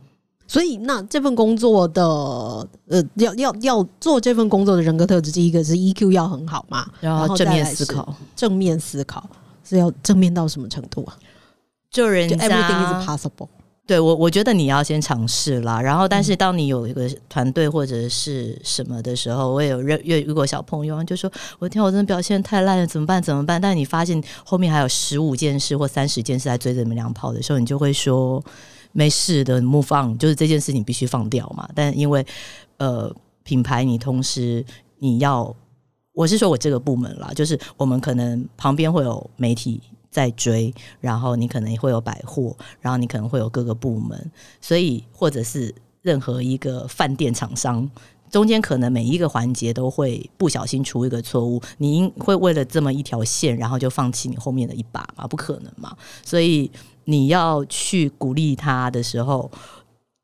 [0.49, 2.03] 所以，那这份工作的
[2.89, 9.29] 呃，要要要做这份工作的人格特质，第一个是 EQ 要很好嘛，然后正面思考，正面思考
[9.65, 11.17] 是要正面到什么程度啊？
[11.91, 13.49] 就人家 Everything is possible。
[13.87, 15.81] 对我，我觉得你要先尝试啦。
[15.81, 23.23] 然后，但是当你有一个团队或者是什么的时候，我也有认遇遇过小朋友，就说：“我天，我真的表现太烂了，怎么办？
[23.23, 28.45] 怎么办？”但你发现后面还有十五件事或三十件事在追着你们俩跑的时候，你就会说
[28.91, 32.27] ：“没事的，莫放，就是这件事情必须放掉嘛。”但因为
[32.79, 34.65] 呃，品牌你同时
[34.99, 35.55] 你要，
[36.13, 39.81] 我是说我这个部门啦，就是我们可能旁边会有媒体。
[40.17, 44.31] 在追，然后你可能会有百货，然后你可能会有各个部门，
[44.63, 47.87] 所以或者是任何一个饭店厂商，
[48.31, 55.27] 中间可能每一个环节都会不小心出一个错误，你会为了这么一条线，然后就放弃你后面的一把吗？
[55.27, 55.95] 不可能嘛！
[56.25, 56.71] 所以
[57.05, 59.51] 你要去鼓励他的时候，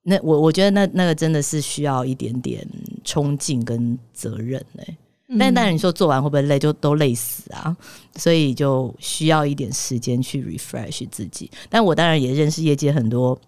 [0.05, 2.66] 那我我觉得那那个真的是需要一点点
[3.05, 4.96] 冲劲跟责任嘞。
[5.38, 6.58] 但但是你说做完会不会累？
[6.58, 7.76] 就都累死啊！
[8.16, 11.50] 所以就需要一点时间去 refresh 自己。
[11.68, 13.38] 但我当然也认识业界很多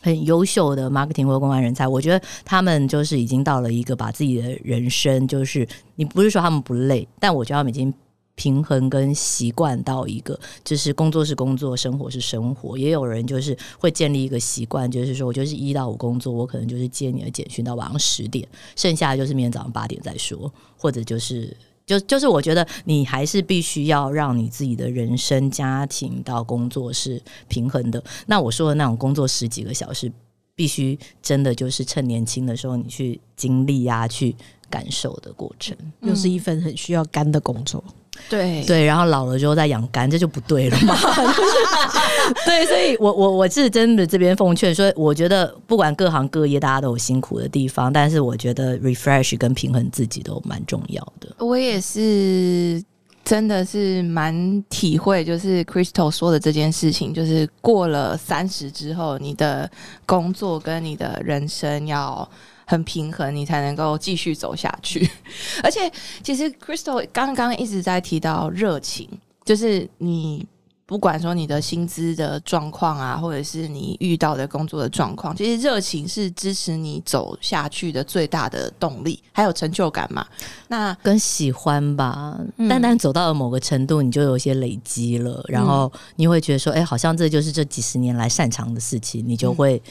[0.00, 7.92] 很优秀的 marketing 或公关人才，我觉得他们就是已经到了一个把自己的人生，就是你不是说他们不累，但我觉得他们已经。
[8.38, 12.78] 平衡跟习惯到一个，就是工作是工作，生活是生活。
[12.78, 18.46] 也有人就是会建立一个习惯，就是说我就是一到五工作，我可能就是接你的简讯到晚上十点，
[18.76, 21.52] 剩下的就是明天早上八点再说，或者就是
[21.84, 28.00] 就就是我觉得你还是必须要让你自己的人生、家庭到工作是平衡的。
[28.26, 30.12] 那我说的那种工作十几个小时，
[30.54, 34.36] 必须真的就是趁年轻的时候你去经历啊，去
[34.70, 37.82] 感受的过程，又是一份很需要干的工作。
[38.28, 40.96] 对对，然后老了之后再养肝，这就不对了嘛。
[42.44, 51.28] 对，所以我我我是真的这边奉劝说，我觉得不管各行各业，大家都有辛苦的地方，但是我觉得 refresh 跟平衡自己都蛮重要的。
[51.38, 52.82] 我也是。
[53.24, 59.70] 真的是蛮体会，就是 Crystal 说的这件事情，就是过了三十之后，你的
[60.06, 62.26] 工作跟你的人生要
[62.68, 65.10] 很平衡，你才能够继续走下去。
[65.64, 65.90] 而且，
[66.22, 69.08] 其实 Crystal 刚刚一直在提到热情，
[69.44, 70.46] 就是你。
[70.88, 80.26] 不管说你的薪资的状况啊，或者是你遇到的工作的状况，其实热情是支持你走下去的最大的动力，还有成就感嘛。
[80.68, 89.82] 那跟喜欢吧，单单走到了某个程度，你就有一些累积了，然后你会觉得说，哎，好像这就是这几十年来擅长的事情，你就会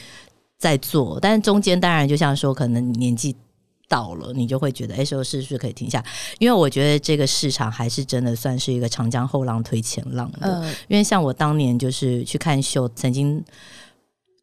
[0.58, 1.18] 在做。
[1.20, 3.34] 但是中间当然就像说，可能年纪。
[3.90, 6.04] 到了，你就会觉得哎，时候是不是可以停下？
[6.38, 10.62] 因为我觉得这个市场还是真的算是一个长江后浪推前浪的。
[10.88, 13.42] 因为像我当年就是去看秀，曾经。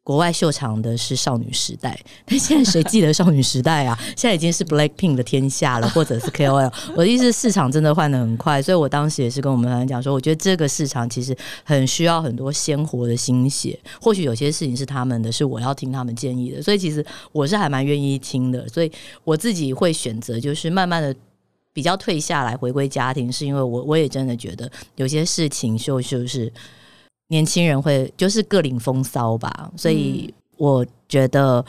[0.06, 3.98] 国外秀场的是少女时代， 但现在谁记得少女时代啊？
[4.16, 6.72] 现在已经是 Black Pink 的天下了，或者是 KOL。
[6.94, 13.76] 我的意思，市场真的换的很快，所以我当时也是跟我们讲说，我觉得这个市场其实很需要很多鲜活的心血。
[14.00, 18.68] 或许有些事情是他们的，是我要听他们建议的，所以其实我是还蛮愿意听的。
[18.68, 18.92] 所以
[19.24, 21.12] 我自己会选择就是慢慢的
[21.72, 26.52] 比较退下来，回归家庭，是因为我我也真的觉得有些事情就就是。
[27.28, 31.64] 年轻人会就是各领风骚吧，所以我觉得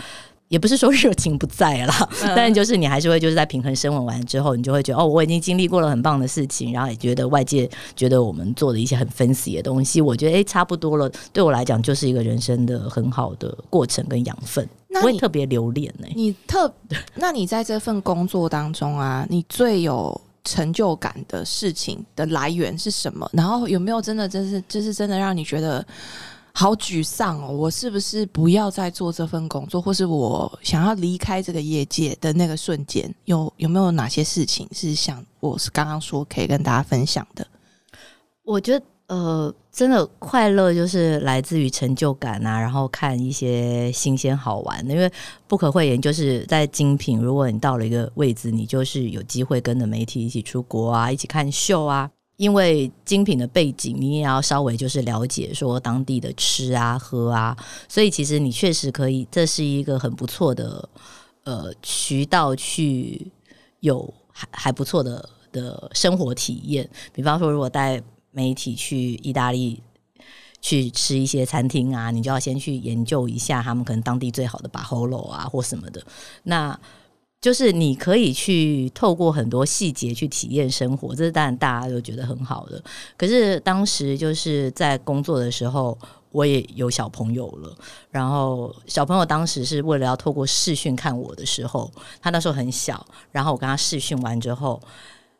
[0.50, 1.94] 也不是说热情不在了，
[2.36, 16.08] 但就是你还是会就是在平衡升稳完之后，你就会觉得哦，我已经经历过了很棒的事情，然后也觉得外界觉得我们做的一些很分析的东西，我觉得哎差不多了，对我来讲就是一个人生的很好的过程跟养分，不会特别留恋呢。
[16.16, 16.72] 你特，
[17.16, 20.22] 那你在这份工作当中啊，你最有。
[20.48, 23.30] 成就感的事情的来源是什么？
[23.34, 25.86] 然后有没有真的，真是，就是真的让你觉得
[26.54, 27.52] 好沮丧哦？
[27.52, 33.14] 我是不是不要再做这份工作，或是我想要离开这个业界的那个瞬间？
[33.26, 37.46] 有有没有哪些事情是想我是刚刚说可以跟大家分享的？
[38.44, 38.86] 我觉得。
[39.08, 44.94] 呃，真的快乐就是来自于成就感啊，然后看一些新鲜好玩的。
[44.94, 45.10] 因为
[45.48, 52.10] 不可讳言，就是在精品，如果你到了一个位置，你就是有机会跟着媒体一起出国啊，一起看秀啊。
[52.36, 57.58] 因为精品的背景，你也要稍微就是了解说当地的吃啊、喝啊，
[57.90, 60.88] 所以其实你确实可以，这是一个很不错的
[61.46, 63.32] 呃渠道去
[63.80, 66.88] 有还还不错的的生活体验。
[67.12, 68.00] 比方说，如果带
[68.38, 69.82] 媒体去意大利
[70.62, 76.00] 去吃一些餐厅啊，你就要先去研究一下他们可能当地最好的巴侯楼啊或什么的。
[76.44, 76.80] 那
[77.42, 82.80] 就是你可以去透过很多细节去体验生活，这是当然大家都觉得很好的。
[83.18, 85.98] 可是当时就是在工作的时候，
[86.32, 87.76] 我也有小朋友了。
[88.12, 93.04] 然后小朋友当时是为了要透过视讯看我的时候，他那时候很小。
[93.32, 94.80] 然后我跟他视讯完之后。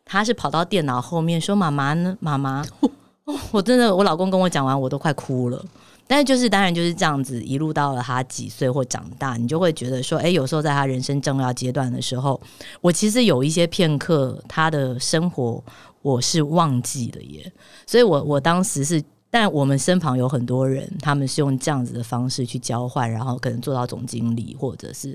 [0.08, 2.16] 他是跑到电脑后面说：“妈妈呢？
[2.18, 2.64] 妈妈，
[3.52, 5.62] 我真的，我老公跟我讲完，我都快哭了。
[6.06, 12.40] 但是就是当然就是这样子，一路到了他几岁或长大，你就会觉得说，哎，有时候在他人生重要阶段的时候，
[12.80, 15.62] 我其实有一些片刻，他的生活
[16.00, 17.52] 我是忘记了耶。
[17.86, 25.14] 所以我我当时是，但我们身旁有很多人，他们是用这样子的方式去交换，然后可能做到总经理，或者是。”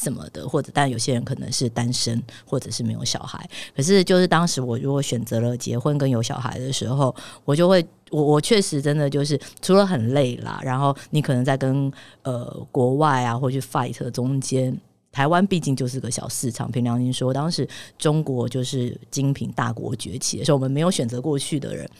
[0.00, 3.50] 什么的，或者但有些人可能是单身，或者是没有小孩。
[3.74, 7.12] 可是就是当时我如果选择了结婚跟有小孩的时候，
[7.44, 14.78] 我就会我我确实真的就是除了很累啦，然后你可能在跟呃国外啊或去 fight 中间，
[15.10, 16.70] 台湾毕竟就是个小市场。
[16.70, 21.90] 凭良心说，当时中国就是精品大国崛起的时候，我们没有选择过去的人，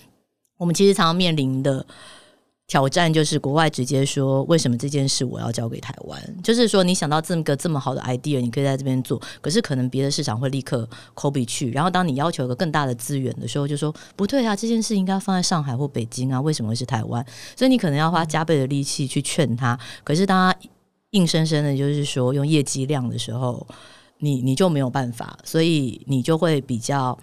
[0.57, 1.85] 我们其实常常面临的。
[2.69, 6.23] 挑战就是国外直接说，为什么这件事我要交给台湾？
[6.43, 11.71] 就是说，你想到这么个这么好的 idea，你可以在这边做，可是可能别的市场会立刻 copy 去。
[11.71, 17.25] 然后当你要求一个更大的资源的时候，就说不对啊，这件事应该放在上海或北京啊，为什么会是台湾？
[17.57, 19.79] 所以你可能要花加倍的力气去劝他。
[20.05, 20.59] 可是当他
[21.13, 23.67] 硬生生的，就是说用业绩量的时候，
[24.19, 27.19] 你你就没有办法，所以你就会比较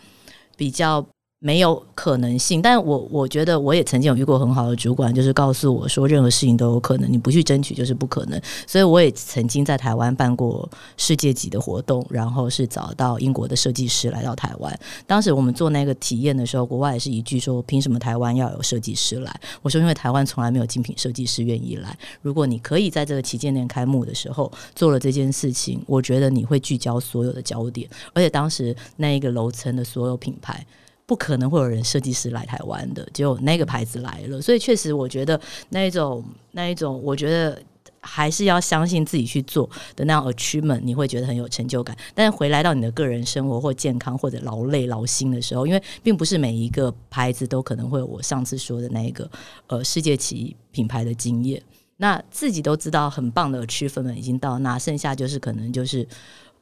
[0.58, 1.06] 比较。
[1.40, 8.42] 没有可能性，但我我觉得我也曾经有遇过很好的主管，就是告诉我说任何事情都有可能，你不去争取就是不可能。
[8.66, 10.68] 所以我也曾经在台湾办过
[10.98, 14.80] 世界级的活动，然后是找到英国的设计师来到台湾。
[15.06, 19.40] 当时我们做那个体验的时候，国外也是一句说：凭什么台湾要有设计师来？
[19.62, 21.96] 我说因为台湾从来没有精品设计师愿意来。
[22.24, 30.66] 如果你可以在这个旗舰店开幕的时候做了这件事情，我觉得你会聚焦所有的焦点，而且当时那一个楼层的所有品牌。
[31.06, 35.40] 不可能会有人设计师来台湾的，就那个牌子来了，所以确实我觉得
[35.70, 37.62] 那一种那一种，我觉得
[38.00, 41.96] 还是要相信自己去做的那样 achievement，你会觉得很有成就感。
[42.14, 49.30] 但是回来到你的个人生活或健康或者劳累劳心的时候，因为并不是每一个牌子都可能会有我上次说的那一个
[49.68, 51.62] 呃世界级品牌的经验。
[51.98, 56.06] 那自己都知道很棒的区分们已经到那，剩下就是可能就是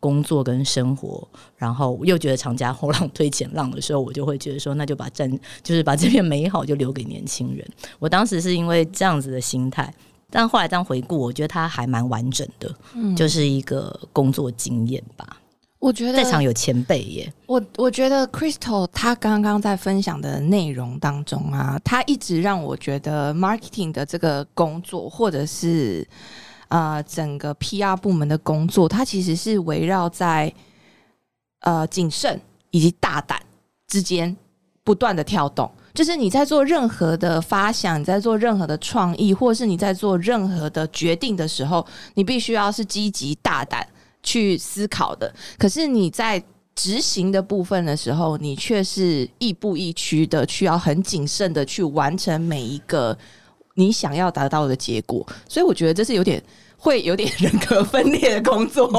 [0.03, 1.25] 工作跟生活，
[1.55, 5.31] 然后又觉得长江后浪推前浪的时候，我就会觉得说，那就把战
[5.63, 7.65] 就是把这片美好就留给年轻人。
[7.99, 9.93] 我当时是因为这样子的心态，
[10.29, 15.37] 但后来这样回顾，我觉得它还蛮完整的，嗯就是一个工作经验吧。
[15.79, 26.05] 我觉得在场有前辈耶，我我觉得 Crystal 他刚刚在分享的内容当中啊，他一直让我觉得 marketing 的这个工作，或者是
[26.73, 30.51] 呃整个 PR 部门的工作，它其实是围绕在
[31.61, 33.39] 呃谨慎以及大胆
[33.87, 34.35] 之间
[34.83, 35.71] 不断的跳动。
[35.93, 43.87] 就是你在做任何的发想，你在做任何的创意，或是你在做任何的决定的时候，你必须要是积极大胆。
[44.25, 46.41] 去思考的，可是你在
[46.73, 53.17] 执行的部分的时候，你却是亦步亦趋的，需要很谨慎的去完成每一个
[53.73, 55.27] 你想要达到的结果。
[55.49, 56.41] 所以我觉得这是有点
[56.83, 58.89] 会有点人格分裂的工作，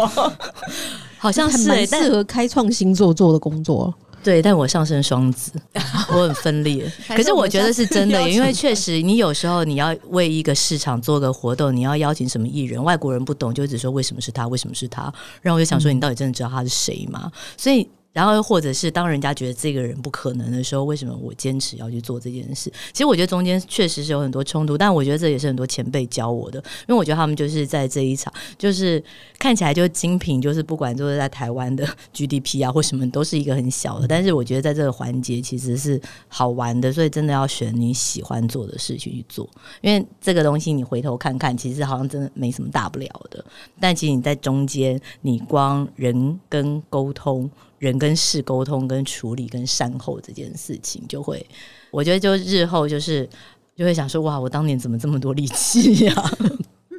[1.18, 3.92] 好像是蛮适合开创新作做的工作。
[4.22, 5.52] 对，但我上升双子，
[6.10, 6.90] 我很分裂。
[7.08, 15.12] 可是我觉得是真的，因为确实，你有时候你要为一个市场做个活动，你要邀请什么艺人，外国人不懂，就只说为什么是他，为什么是他，
[15.42, 17.30] 然后我就想说，你到底真的知道他是谁吗？
[17.58, 17.86] 所以。
[18.14, 22.72] 然后又或者是当人家觉得这个人不可能的时候，为什么我坚持要去做这件事？
[22.92, 29.02] 其实我觉得中间确实是有很多冲突，但我觉得这也是很多前辈教我的，因为我觉得他们就是在这一场，就是
[29.38, 39.48] 看起来就是精品，就是不管就是在台湾的 GDP 啊或什么，都是一个很小的，但是我觉得在这个环节其实是好玩的，所以真的要选你喜欢做的事情去做，
[39.80, 43.44] 因为这个东西你回头看看，其实好像真的没什么大不了的，
[43.80, 47.50] 但其实你在中间，你光人跟沟通。
[47.84, 51.46] 人跟事沟通、跟处理、跟善后这件事情，就会，
[51.90, 53.28] 我觉得就日后就是
[53.76, 56.14] 就会想说，哇，我当年怎么这么多力气呀？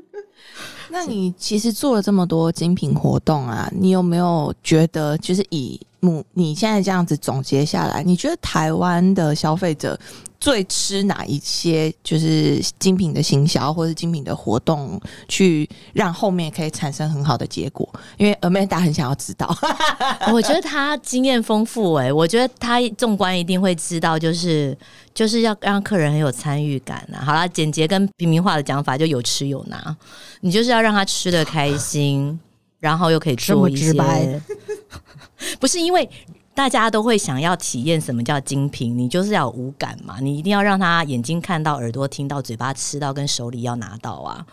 [0.90, 10.00] 那你其实做了这么多精品活动啊，你有没有觉得，就是以母你现在这样子总结下来，你觉得台湾的消费者？
[10.40, 17.88] 最吃哪一些就是精品的行销或者精品的活动，去让后面可以产生很好的结果？
[18.18, 19.56] 因为 Amanda 很想要知道。
[20.32, 24.78] 我觉得他经验丰富哎，我觉得他纵观一定会知道，就是
[25.14, 27.24] 就是要让客人很有参与感啊。
[27.26, 29.96] 好啦，简洁跟平民化的讲法，就有吃有拿。
[30.42, 32.40] 你就是要让他吃的开心，
[32.80, 33.94] 然后又可以做一些，
[35.60, 36.08] 不是因为。
[36.56, 44.46] 大家都会想要体验什么叫精品，你就是要五感嘛，你一定要让他眼睛看到、耳朵听到、嘴巴吃到、跟手里要拿到啊，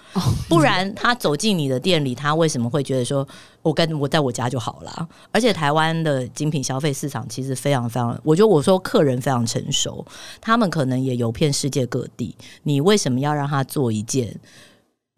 [0.49, 3.27] 不然他走进你的店里，他为什么会觉得说
[3.63, 5.09] 我跟我在我家就好了？
[5.31, 10.05] 而且台湾的精品消费市场其实非常非常，我觉得我说客人非常成熟，
[10.41, 12.35] 他们可能也游遍世界各地，
[12.65, 14.37] 你为什么要让他做一件？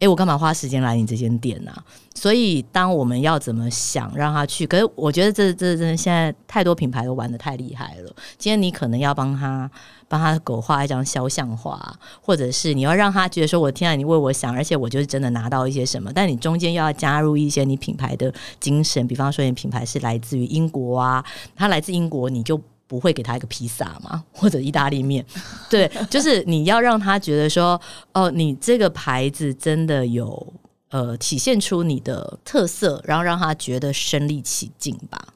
[0.04, 1.72] 哎，我干嘛花时间来你这间店呢？
[2.14, 4.66] 所以，当我们要怎么想让他去？
[4.66, 8.14] 可是，我觉得这这真的现在太多品牌都玩的太厉害了。
[8.36, 9.70] 今天你可能要帮他
[10.06, 18.30] 帮他狗画一张肖像画，或者是你要让他觉得说：“我天啊，你为我想，而且我就是真的拿到一些什么。”但你中间又要加入一些你品牌的
[18.60, 21.24] 精神，比方说你品牌是来自于英国啊，
[21.56, 22.60] 它来自英国，你就。
[22.86, 24.22] 不会给他一个披萨吗？
[24.32, 25.24] 或者意大利面？
[25.70, 27.80] 对，就是你要让他觉得说，
[28.12, 30.52] 哦，你这个牌子真的有
[30.90, 35.28] 呃体现出你的特色，然后让他觉得身临其境吧。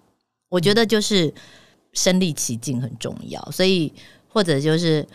[0.48, 1.32] 我觉得就是
[1.92, 3.92] 身临其境很重要，所以
[4.28, 5.06] 或者就是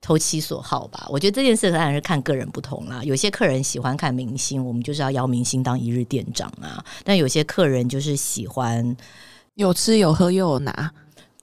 [0.00, 1.06] 投其所好吧。
[1.10, 3.02] 我觉得这件事当然是看个人不同啦。
[3.02, 6.84] 有些客人喜欢看明星，我们就是要邀明星当一日店长啊。
[7.04, 8.96] 但有些客人就是喜欢
[9.54, 10.92] 有吃有喝又有拿。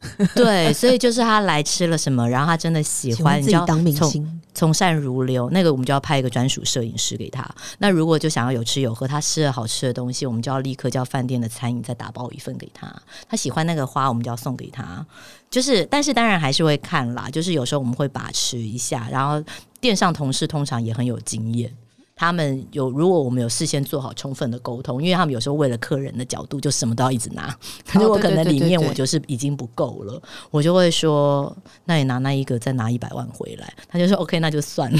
[0.36, 7.48] 对，所以就是他来吃了什么，然后他真的喜欢，自己当明星，从善如流，那个我们就要派一个专属摄影师给他。
[7.80, 12.94] 那如果就想要有吃有喝，他吃了好吃的东西，我们就要立刻叫饭店的餐饮再打包一份给他。
[13.30, 15.06] 他喜欢那个花，我们就要送给他。
[15.50, 19.44] 就是，但是当然还是会看啦，就是有时候我们会把持一下，然后
[19.80, 21.72] 店上同事通常也很有经验。
[22.18, 27.54] 他们有，如果我们有事先做好充分的沟通，因为他们有时候为了客人的角度，就什么都要一直拿。
[27.86, 31.54] 可是我可能里面我就是已经不够了，我就会说
[31.84, 34.98] ：“那你拿那一个，再拿一百万回来。”他就说：“OK，那就算了。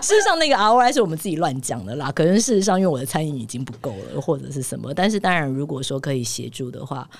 [0.00, 2.12] 事实上，那个 ROI 是我们自己乱讲的啦。
[2.12, 4.94] 可能事实上，因为我的餐饮已经不够了，或者是什么。
[4.94, 7.10] 但是当然，如果说可以协助的话。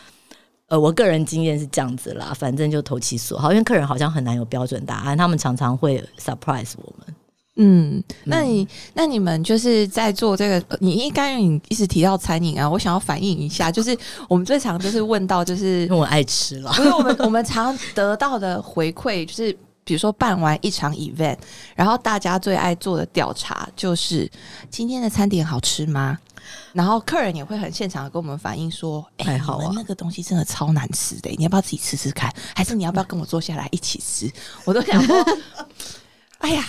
[0.69, 7.16] 呃，我个人经验是这样子啦，反正就投其所好，因为客人好像很难有标准答案，他们常常会 surprise 我们。
[7.57, 13.96] 嗯，那你那你们就是在做这个，呃你应该你一直提到餐饮啊，我想要反映一下，就是
[14.28, 16.70] 我们最常就是问到就是因为我爱吃了。
[16.74, 19.50] 不是我们我们常得到的回馈，就是
[19.84, 21.38] 比如说办完一场 event，
[21.74, 24.30] 然后大家最爱做的调查就是
[24.68, 26.18] 今天的餐点好吃吗？
[26.72, 32.32] 然后客人也会很现场的跟我们反映说：“哎、还好啊那个东西真的超难吃的，你要不要自己吃吃看？
[32.54, 34.30] 还是你要不要跟我坐下来一起吃？”
[34.64, 35.16] 我都想说：
[36.38, 36.64] “哎呀，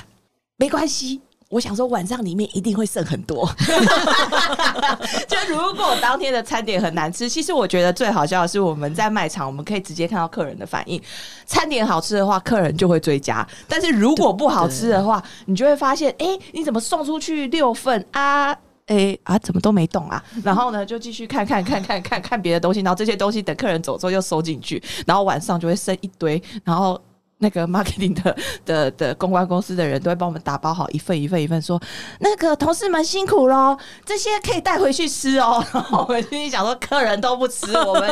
[0.57, 3.49] 没关系。”我想说晚上里面一定会剩很多，
[5.29, 11.01] 就如果当天的餐点很难吃，其实我觉得最好笑的是我们在卖场，我们可以直接看到客人的反应。
[11.45, 18.53] 餐点好吃的话，客人就会追加；但是如果不好吃的话，你就会发现，哎、你怎么送出去六份啊？
[18.87, 20.21] 哎、啊，怎么都没动啊？
[20.43, 27.01] 然后呢，就继续看看看看看看别的东西，然后这些东西等客人走之后又收进去，然后晚上就会剩一堆，然后。
[27.39, 28.35] 那个 marketing 的
[28.65, 31.79] 的的公关公司的人都会帮我们打包好一份一份一份，说
[32.19, 35.63] 那个同事们辛苦喽，这些可以带回去吃哦。
[35.71, 38.11] 然后我们心里想说，客人都不吃，我们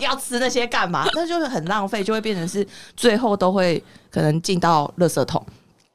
[0.00, 1.06] 要吃那些干嘛？
[1.14, 2.66] 那就是很浪费，就会变成是
[2.96, 5.44] 最后都会可能进到垃圾桶。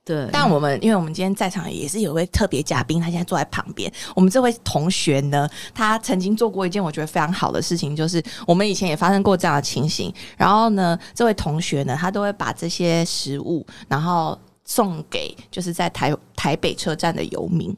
[0.04, 3.92] 对，但我们因为我们今天在场也是有位特别嘉宾，他现在坐在旁边。
[4.16, 10.12] 我们这位同学呢，他曾经做过一件我觉得非常好的事情，就是我们以前也发生过这样的情形。
[10.36, 17.76] 然后呢，这位同学呢，他都会把这些食物，然后送给就是在台台北车站的游民。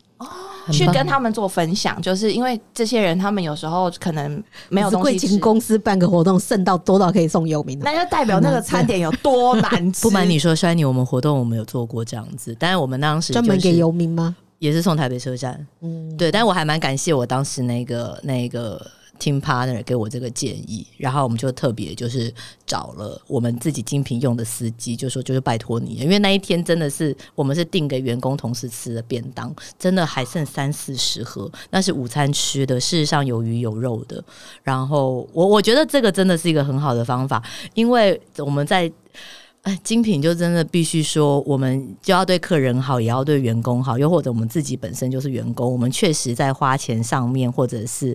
[0.71, 7.85] 去跟他们做分享，就是因为这些人他们有时候可能没有贵东西吃，金公司办个活动，剩到多到可以送游民的。
[7.85, 10.01] 那就代表那个餐点有多难吃。
[10.01, 14.35] 不瞒你说，山妮，我们活动我们有做过这样子，但是我们当时专门给游民吗？
[14.59, 18.81] 也是送台北车站，嗯，对，但我还蛮感谢我当时那个那个
[19.19, 22.33] team partner 给我这个建议，然后我们就特别就是
[22.65, 34.23] 找了我们自己精品用的司机，就说就是拜托你，因为那一天真的是我们是订给员工同事吃的便当，真的还剩三四十盒，那是午餐吃的，事实上有鱼有肉的。
[34.63, 37.41] 然后我我觉得这个真的是一个很好的方法，
[37.73, 38.91] 因为我们在。
[39.81, 48.13] 精品就真的必须说，我们就要对客人好，也要对员工好，又或者我们自己本身就是员工，我们确实在花钱上面，或者是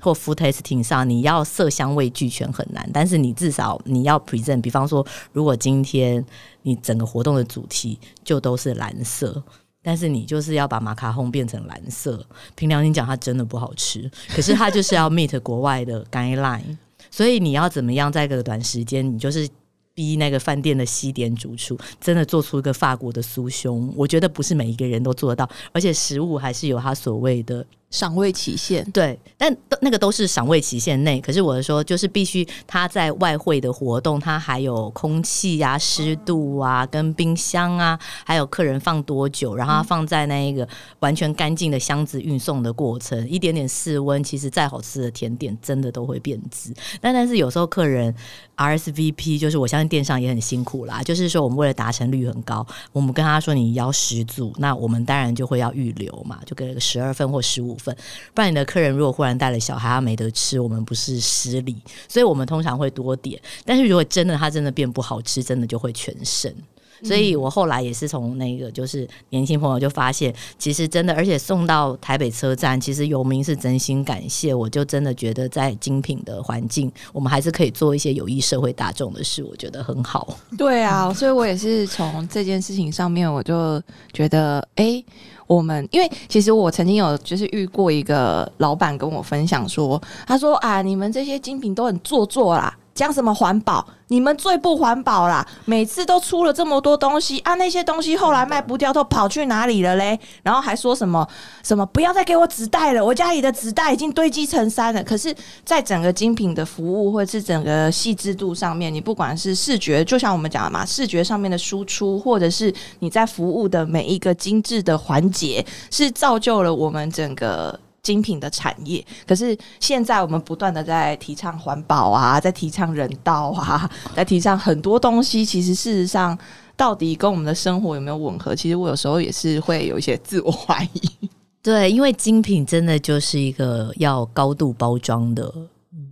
[0.00, 6.24] 或 food tasting 上，你要色香味俱全很难，但是你至少你要 present，比方说，如果今天
[6.62, 9.42] 你整个活动的主题就都是蓝色。
[9.82, 12.22] 但是你就是要把马卡洪变成蓝色，
[12.54, 14.10] 凭良心讲，它真的不好吃。
[14.28, 16.76] 可是它就是要 meet 国外的 guideline，
[17.10, 19.48] 所以你要怎么样在这个短时间，你就是
[19.94, 28.84] 逼那个饭店的西点主厨真的做出一个法国的酥胸，我觉得不是每一个人都做得到，而且食物还是有它所谓的赏味期限。
[28.92, 31.20] 对，但那个都是赏味期限内。
[31.20, 40.66] 可是我是说，就是必须他在外汇的活动，它还有空气啊、湿度啊、跟冰箱啊，还有客人放多久，然后它放在那一个
[41.00, 46.72] 完全干净的箱子运送的过程，一点点室温，其实再好吃的甜点真的都会变质。
[47.00, 48.14] 但但是有时候客人
[48.56, 57.96] RSVP，就是我相信电商也很辛苦啦，就是说我们为了达成率很高，我们跟他说你要十组，那我们当然就会要预留嘛，就给了个十二份或十五份，
[58.34, 61.76] 不然你的客人如果忽然带了小孩，他没得吃，我们不是失礼，
[62.06, 63.40] 所以我们通常会多点。
[63.64, 66.54] 但是如果真的他真的变不好吃，真的就会全剩。
[67.02, 80.36] 所以我后来也是从那个就是年轻朋友就发现，其实真的，而且送到台北车站，其实游民是真心感谢，我就真的觉得在精品的环境，我们还是可以做一些有益社会大众的事，我觉得很好。
[80.58, 85.02] 对啊，所以我也是从这件事情上面，我就觉得，哎、
[85.50, 92.72] 我们因为其实我曾经有就是遇过一个老板跟我分享说，他说啊，你们这些精品都很做作啦。
[92.94, 93.86] 讲什么环保？
[94.08, 95.46] 你们最不环保啦！
[95.64, 100.18] 每次都出了这么多东西啊，那些东西后来卖不掉，都跑去哪里了嘞？
[100.42, 101.26] 然后还说什么
[101.62, 105.02] 什么不要再给我纸袋了，我家里的纸袋已经堆积成山了。
[105.04, 105.32] 可是，
[105.64, 117.78] 在整个精品的服务或者是整个细致度上面，你不管是视觉，就像我们讲的嘛，视觉上面的输出，或者是你在服务的每一个精致的环节，是造就了我们整个。
[118.02, 125.44] 精品的产业，可是现在我们不断的在提倡环保啊，在提倡人道啊， 在提倡很多东西。
[125.44, 126.38] 其实事实上，
[126.76, 128.54] 到底跟我们的生活有没有吻合？
[128.54, 131.28] 其实我有时候也是会有一些自我怀疑。
[131.62, 135.52] 对，因为精品真的就是一个要高度包装的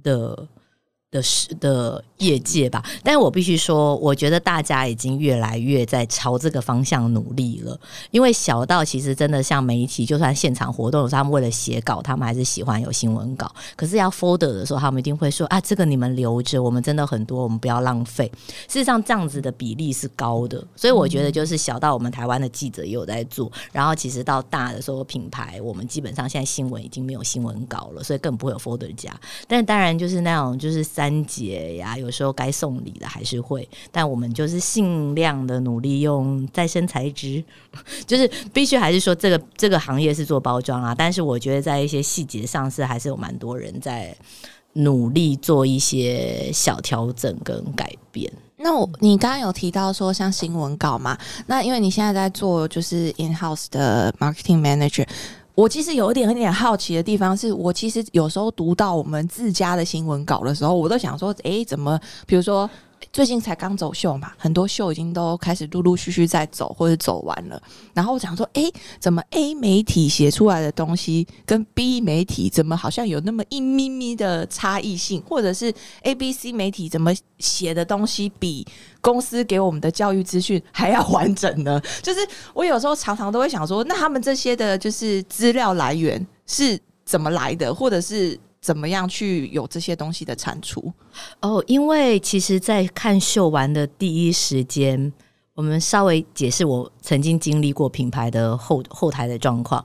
[0.03, 0.47] 的
[1.11, 7.79] 的是的业界吧，但是我必须说，我觉得大家已经越来越在朝这个方向努力了。
[8.11, 13.55] 因为小到其实真的像媒体，就算现场活动，他们为了写稿，他们还是喜欢有新闻稿。
[13.77, 18.31] 可是要 folder 的时候，他们一定会说啊，这个你们留着，我们真的很多，我们不要浪费。
[18.67, 29.15] 事实上，这样子的比例是高的，所以我觉得就是小到我们台湾的记者也有在做，然后其实到大的时候，品牌我们基本上现在新闻已经没有新闻稿了，所以更不会有 folder 加。
[29.47, 32.08] 但当然就是那种就是三节呀，有。
[32.09, 37.45] 有时候该送礼的还是会，但我们就是尽量的努力用再生材质，
[38.09, 44.17] 就是必须还是说这个这个行业是做包装啊，但是我觉得在一些细节上是还是有蛮多人在
[44.73, 48.33] 努力做一些小调整跟改变。
[48.57, 51.17] 那我你刚刚有提到说像新闻稿嘛？
[51.47, 55.07] 那因为你现在在做就是 in house 的 marketing manager。
[55.59, 61.99] 我其实有一点、有点好奇的地方，是我其实有时候读到我们自家的新闻稿的时候，我都想说，哎，怎么，
[62.29, 62.71] 比如说。
[63.13, 67.61] 最近才刚走秀嘛，很多秀已经都开始陆陆续续在走或者走完了。
[67.95, 68.65] 然后我想说，哎，
[68.99, 75.73] 怎么 A 媒体写出来的东西跟 B 媒体怎么好像有那么一咪咪的差异性，或者是
[76.03, 78.67] A、B、C 媒体怎么写的东西比
[79.01, 81.81] 公司给我们的教育资讯还要完整呢？
[82.03, 82.21] 就是
[82.55, 88.39] 我有时候常常都会想说，那他们这些的就是资料来源是怎么来的，或者是？
[88.61, 90.93] 怎么样去有这些东西的产出？
[91.41, 95.13] 哦，因为其实，在看秀完的第一时间，
[95.55, 99.85] 我们稍微解释我曾经经历过品牌的后后台的状况。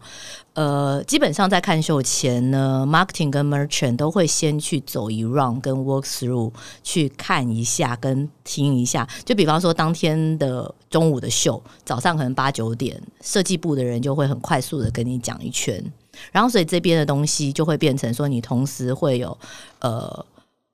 [0.53, 6.51] 呃，基本上在看秀前呢，marketing 跟 merchant 都会先去走一 round 跟 work through
[6.83, 9.07] 去看一下跟听一下。
[9.25, 15.83] 就比方说，当天的中午的秀，早上可能八九点，设计部的人就会很快速的跟你讲一圈。
[16.31, 19.37] 然后，所以这边的东西就会变成说，你同时会有
[19.79, 20.25] 呃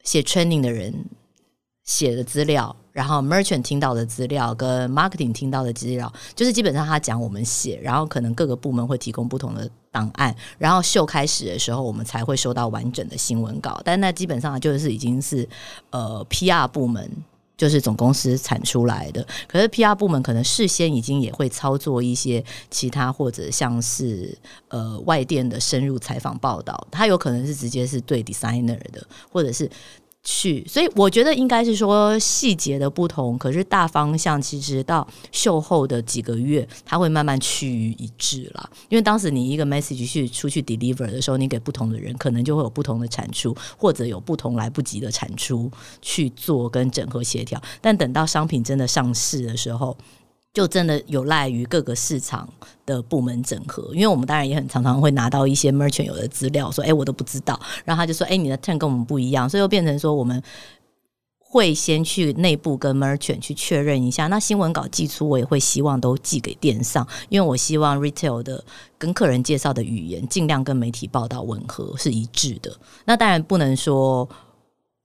[0.03, 0.93] 写 training 的人
[1.83, 13.81] 写的资料，然后 merchant 听到的资料跟 marketing 听到的资料，就是基本上他讲我们写，然后可能各个部门会提供不同的档案，然后秀开始的时候，我们才会收到完整的新闻稿。
[13.83, 15.47] 但那基本上就是已经是
[15.89, 17.09] 呃 PR 部门。
[17.59, 22.41] 就是总公司产出来的，可是 PR 部门可能事先已经也会操作一些
[22.71, 24.35] 其他或者像是
[24.69, 29.69] 呃外电的深入采访报道，他有可能是直接是对 designer 的，或者是。
[30.23, 38.69] 去，所以我觉得应该是说细节的不同，可是大方向其实到秀后的几个月，它会慢慢趋于一致了。
[38.89, 47.59] 因为当时你一个 message 去出去 deliver 的时候，你给不同的人，可能就会有不同的产出，或者有不同来不及的产出去做跟整合协调。
[47.81, 49.97] 但等到商品真的上市的时候，
[50.51, 52.49] 就真的有赖于各个市场
[52.85, 60.41] 的部门整合，因为我们当然也很常常会拿到一些 merchant 有的资料，说哎我都不知道，然后他就说哎你的 turn 跟我们不一样，所以又变成说我们
[61.37, 64.25] 会先去内部跟 merchant 去确认一下。
[64.25, 68.63] 那新闻稿寄出，我也会希望都寄给电商，因为我希望 retail 的
[68.97, 72.75] 跟客人介绍的语言尽量跟媒体报道吻合是一致的。
[73.05, 74.27] 那当然不能说。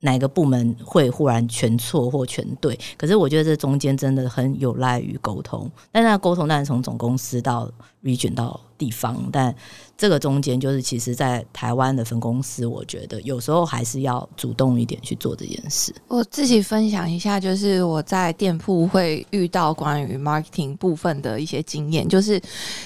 [0.04, 2.78] 哪个部门会忽然全错或全对？
[2.98, 5.70] 可是我觉得这中间真的很有赖于沟通。
[5.90, 7.70] 但那沟通但是从总公司到
[8.02, 9.54] region 到地方，但
[9.96, 15.94] 这个中间就是其实，在台湾的分公司，我觉得有时候还是要主动一点去做这件事。
[16.08, 22.08] 我自己分享一下，就是我在店铺会遇到关于 marketing 部分的一些经验。
[22.08, 22.40] 就是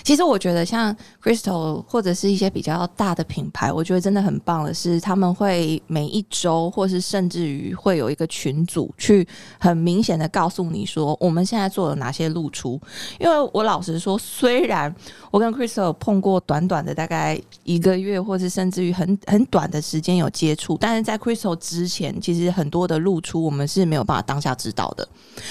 [0.04, 9.26] 其实我觉得像 Crystal 或者是一些比较大的品牌，我觉得真的很棒的是，他们会每一周，或是甚至于会有一个群组，去
[9.58, 12.78] 很明显的告诉你说，我们现在做了哪些露出。
[13.18, 14.94] 因为我老实说，虽然
[15.30, 25.08] 我跟 Crystal 碰过短短的大概一个月，或是甚至于很很短的时间有接触，但是在 Crystal 之前，其实很多的露出我们是没有办法当下知道的。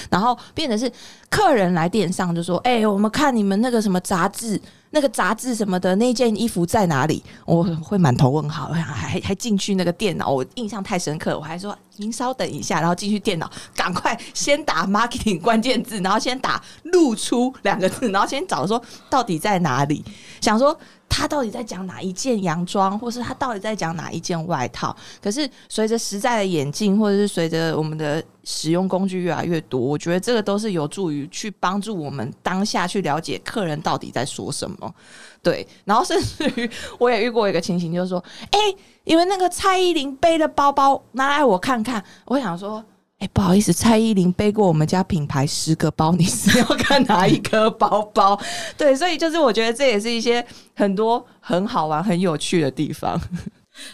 [0.10, 0.92] 然后变成是
[1.30, 7.22] 客人来店上就说：“哎，我们看你们那个什么杂志。”那个杂志什么的，那件衣服在哪里？
[7.46, 20.04] 我会满头问号，还还还进去那个电脑，我印象太深刻，我还说您稍等一下，然后进去电脑，赶快先打 marketing 关键字，然后先打露出两个字，然后先找说到底在哪里，
[20.40, 20.76] 想说。
[21.10, 24.96] 他到底在讲哪一件洋装，或是他到底在讲哪一件外套？
[25.22, 34.96] 可是随着时代的演进，或者是随着我们的使用工具越来越多，我觉得这个都是有助于去帮助我们当下去了解客人到底在说什么。
[35.42, 38.60] 对，然后甚至于我也遇过一个情形，就是说，哎，
[39.04, 42.84] 因为那个蔡依林背的包包拿来我看看，我想说。
[43.20, 48.40] 哎，不好意思，蔡依林背过我们家品牌十个包，你是要看哪一个包包？
[48.78, 50.46] 对，所以就是我觉得这也是一些
[50.76, 53.20] 很多很好玩、很有趣的地方。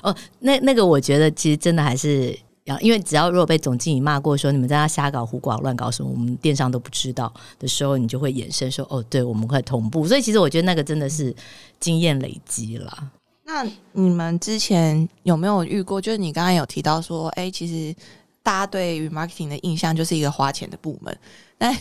[0.02, 10.06] 哦，那那个我觉得其实真的还是要因为只要如果被总经理骂过说你们在那瞎搞胡搞乱搞什么，我们电商都不知道的时候，你就会衍生说哦，对，我们会同步。
[10.06, 11.34] 所以其实我觉得那个真的是
[11.80, 13.12] 经验累积了。
[13.46, 16.02] 那你们之前有没有遇过？
[16.02, 17.96] 就是你刚刚有提到说，哎、其实
[18.44, 21.18] 大家对于 marketing 的印象就是一个花钱的部门，
[21.58, 21.74] 那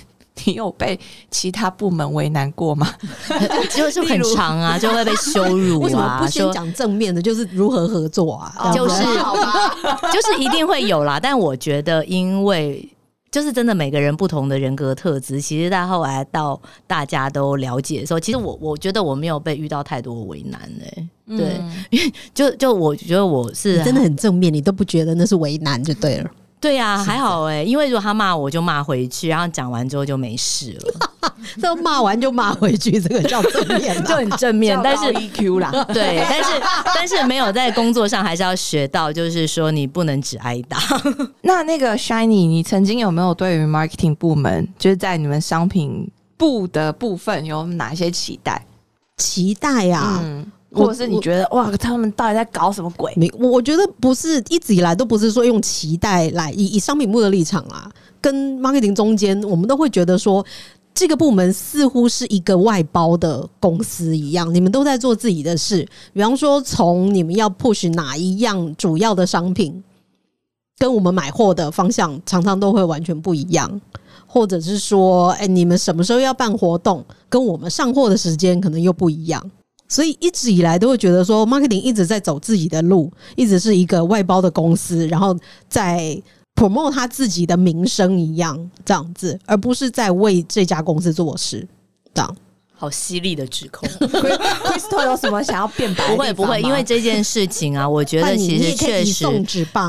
[0.45, 0.99] 你有被
[1.31, 2.89] 其他部门为难过吗？
[3.77, 8.73] 就是很长啊， 就会被羞辱为什么啊，不先讲正面的，就是如何合作啊？
[8.73, 9.75] 就是好吧，
[10.11, 11.19] 就是一定会有啦。
[11.21, 12.89] 但我觉得，因为
[13.31, 21.61] 就是真的每个人不同的人格特质，其实到后来到大家都了解的时候，其实我我觉得我没有被遇到太多为难呢、对，
[21.91, 26.31] 嗯就就我觉得我是真的很正面，你都不觉得那是为难就对了。
[26.63, 31.11] 对啊， 还好哎、因为如果他骂我就骂回去，然后讲完之后就没事了，
[31.61, 34.17] 这骂完就骂回去，这个叫正面 就啊。
[34.19, 34.81] 很正面。
[34.83, 36.51] 但是 EQ 啦，对，但是
[36.95, 40.79] 但是没有在工作上还是要学到，就是说你不能只挨打。
[41.43, 48.65] 那那个 Shiny，你曾经有没有对于 marketing 部门，就是在你们商品部的部分有哪些期待？
[49.19, 50.21] 期待啊！
[50.23, 53.13] 嗯，我或者是你觉得哇，他们到底在搞什么鬼？
[53.17, 60.45] 没，我我觉得不是一直以来都不是说用期待来以以商品部的立场啊，跟 marketing 中间，我们都会觉得说。
[60.95, 65.89] 这个部门似乎是一个外包的公司一样，你们都在做自己的事。
[66.13, 69.83] 比方说，从你们要 push 哪一样主要的商品，
[70.77, 73.81] 跟我们买货的方向常常都会完全不一样，
[74.27, 79.43] 或者是说，哎、你们什么时候要办活动，跟我们上货的时间可能又不一样。
[79.93, 85.37] 所以一直以来都会觉得说，marketing 一直在走自己的路，一直是一个外包的公司，然后
[85.69, 86.19] 在
[86.55, 91.69] promote 他自己的名声一样这样子，而不是在为这家公司做事。
[92.15, 92.37] 这样，
[92.83, 96.05] 好犀利的指控， Crystal 有什么想要辩白？
[96.09, 99.25] 不会不会，因为这件事情啊，我觉得其实确实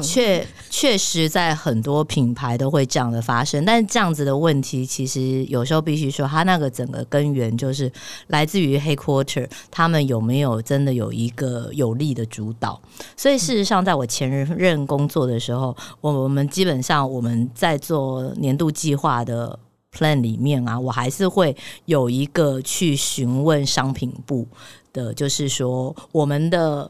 [0.03, 7.91] 确确实在很多品牌都会这样的发生，但是这样子的问题，其实有时候必须说，它那个整个根源就是
[8.27, 12.79] 来自于 headquarter，他们有没有真的有一个有力的主导？
[13.17, 19.57] 所以事实上，在我前任工作的时候，我我们基本上我们在做年度计划的。
[19.93, 24.47] Plan 里面啊，我还是会有一个去询问商品部
[24.91, 26.89] 的，就是说我们的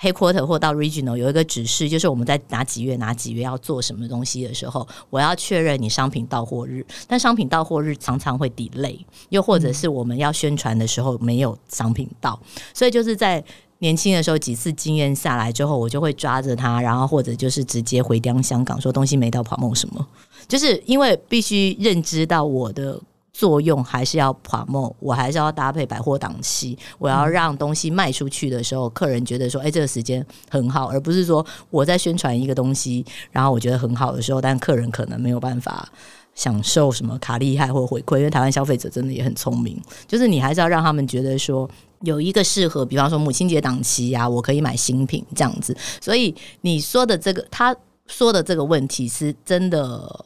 [0.00, 12.38] headquarter 或到 regional 有一个指示，就是我们在哪几月哪几月要做什么东西的时候，我要确认你商品到货日，但商品到货日常常会 delay，又或者是我们要宣传的时候没有商品到，
[12.74, 13.42] 所以就是在。
[13.84, 20.06] 年轻的时候几次经验下来之后，我就会抓着他，然后或者就是直接回香港，说东西没到跑梦什么，
[20.48, 22.98] 就是因为必须认知到我的
[23.30, 35.86] 作用还是要 promo，我还是要搭配百货档期，我要让东西卖出去的时候，客人觉得说，哎、这个时间很好，而不是说我在宣传一个东西，然后我觉得很好的时候，但客人可能没有办法。
[36.34, 41.68] 享受什么卡厉害或回馈，因为台湾消费者真的也很聪明，就是你还是要让他们觉得说
[42.00, 45.76] 有一个适合，比方说母亲节档期呀、我可以买新品这样子。
[46.00, 47.74] 所以你说的这个，他
[48.06, 50.24] 说的这个问题是真的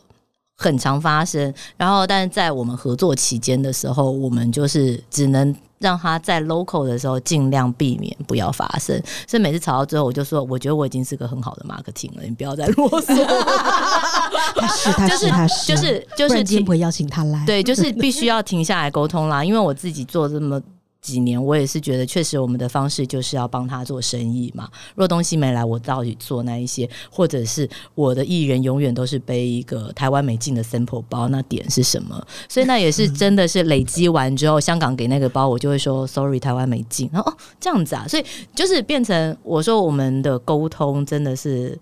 [0.59, 1.55] 很常发生。
[1.77, 9.01] 然后，但是在我们合作期间的时候，我们就是只能让他在 local 的时候尽量避免不要发生。
[9.27, 13.15] 所以每次吵到最后，我就说，我觉得我已经是个很好的 marketing 了，你不要再啰嗦。
[14.59, 17.47] 他是他就是是他是，就是就是不会邀请他来。
[17.47, 19.45] 对，就是必须要停下来沟通啦。
[19.45, 20.61] 因为我自己做这么
[21.01, 24.69] 几年，我也是觉得，确实我们的方式就是要帮他做生意嘛。
[24.95, 32.27] 若东西没来，我到底做那一些，或者是我的艺人永远都是背一个台湾美进的 sample 包，那点是什么？
[32.49, 37.09] 所以那也是真的是累积完之后， 香港给那个包，我就会说 sorry，台湾没进。
[37.13, 38.25] 然后哦，这样子啊，所以
[38.55, 41.79] 就是变成我说我们的沟通真的是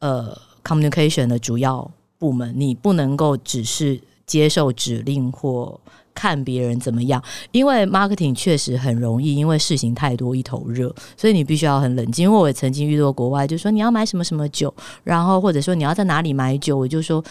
[0.00, 5.80] 呃 communication 的主要部门，你不能够只是接受指令或
[6.14, 12.24] 看别人怎么样，因为 marketing 确实很容易，因为事情太多一头热，所以你必须要很冷静。
[12.24, 17.22] 因为我也曾经遇到国外，就说你要买什么什么酒，然后或者说你要在哪里买酒，我就说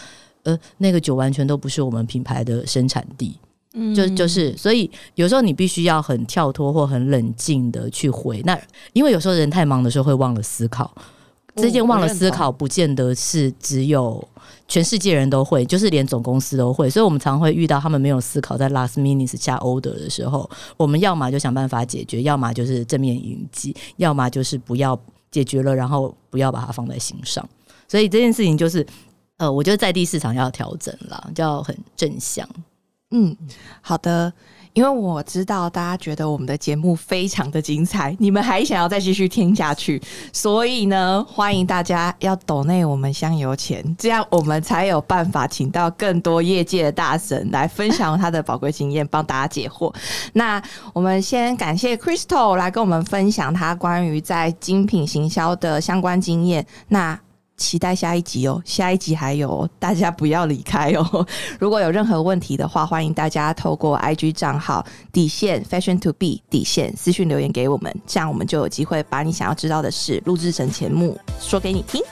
[0.42, 3.36] 呃那个酒完全都不是我们品牌的生产地。
[3.76, 8.40] 嗯就就是，所以有时候你必须要很跳脱或很冷静的去回。
[8.44, 8.56] 那
[8.92, 10.94] 因为有时候人太忙的时候会忘了思考，
[11.56, 14.26] 这件忘了思考，不见得是只有
[14.66, 16.90] 全世界人都会，就是连总公司都会。
[16.90, 24.98] 所以我们常会遇到他们没有思考，在 last minute 下 order 的时候，我们要么就想办法解决，要么就是正面迎击，要么就是不要
[25.30, 27.48] 解决了，然后不要把它放在心上。
[27.86, 28.84] 所以这件事情就是，
[29.36, 32.48] 呃，我觉得在地市场要调整啦，就要很正向。
[33.10, 33.36] 嗯，
[33.80, 34.32] 好的。
[34.74, 40.02] 因为我知道大家觉得我们的节目非常的精彩，你们还想要再继续听下去，
[40.32, 49.94] 所以呢，欢迎大家要抖内我们香油钱，这样我们才有办法请到更多业界的大神来分享他的宝贵经验，帮大家解惑。
[50.32, 50.60] 那
[50.92, 56.66] 我们先感谢 Crystal 来跟我们分享他关于在精品行销的相关经验。
[56.88, 57.18] 那
[57.56, 61.26] 期待下一集哦，下一集还有，大家不要离开哦。
[61.58, 72.02] 如果有任何问题的话，欢迎大家透过 IG 账号底线 Fashion to be 底线私讯留言给我们，这样我们就有机会把你想要知道的事录制成节目说给你听。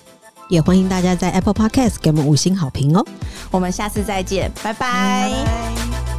[0.48, 3.02] 也欢迎大家在 Apple Podcast 给我们五星好评哦。
[3.50, 6.11] 我们下次再见，拜拜。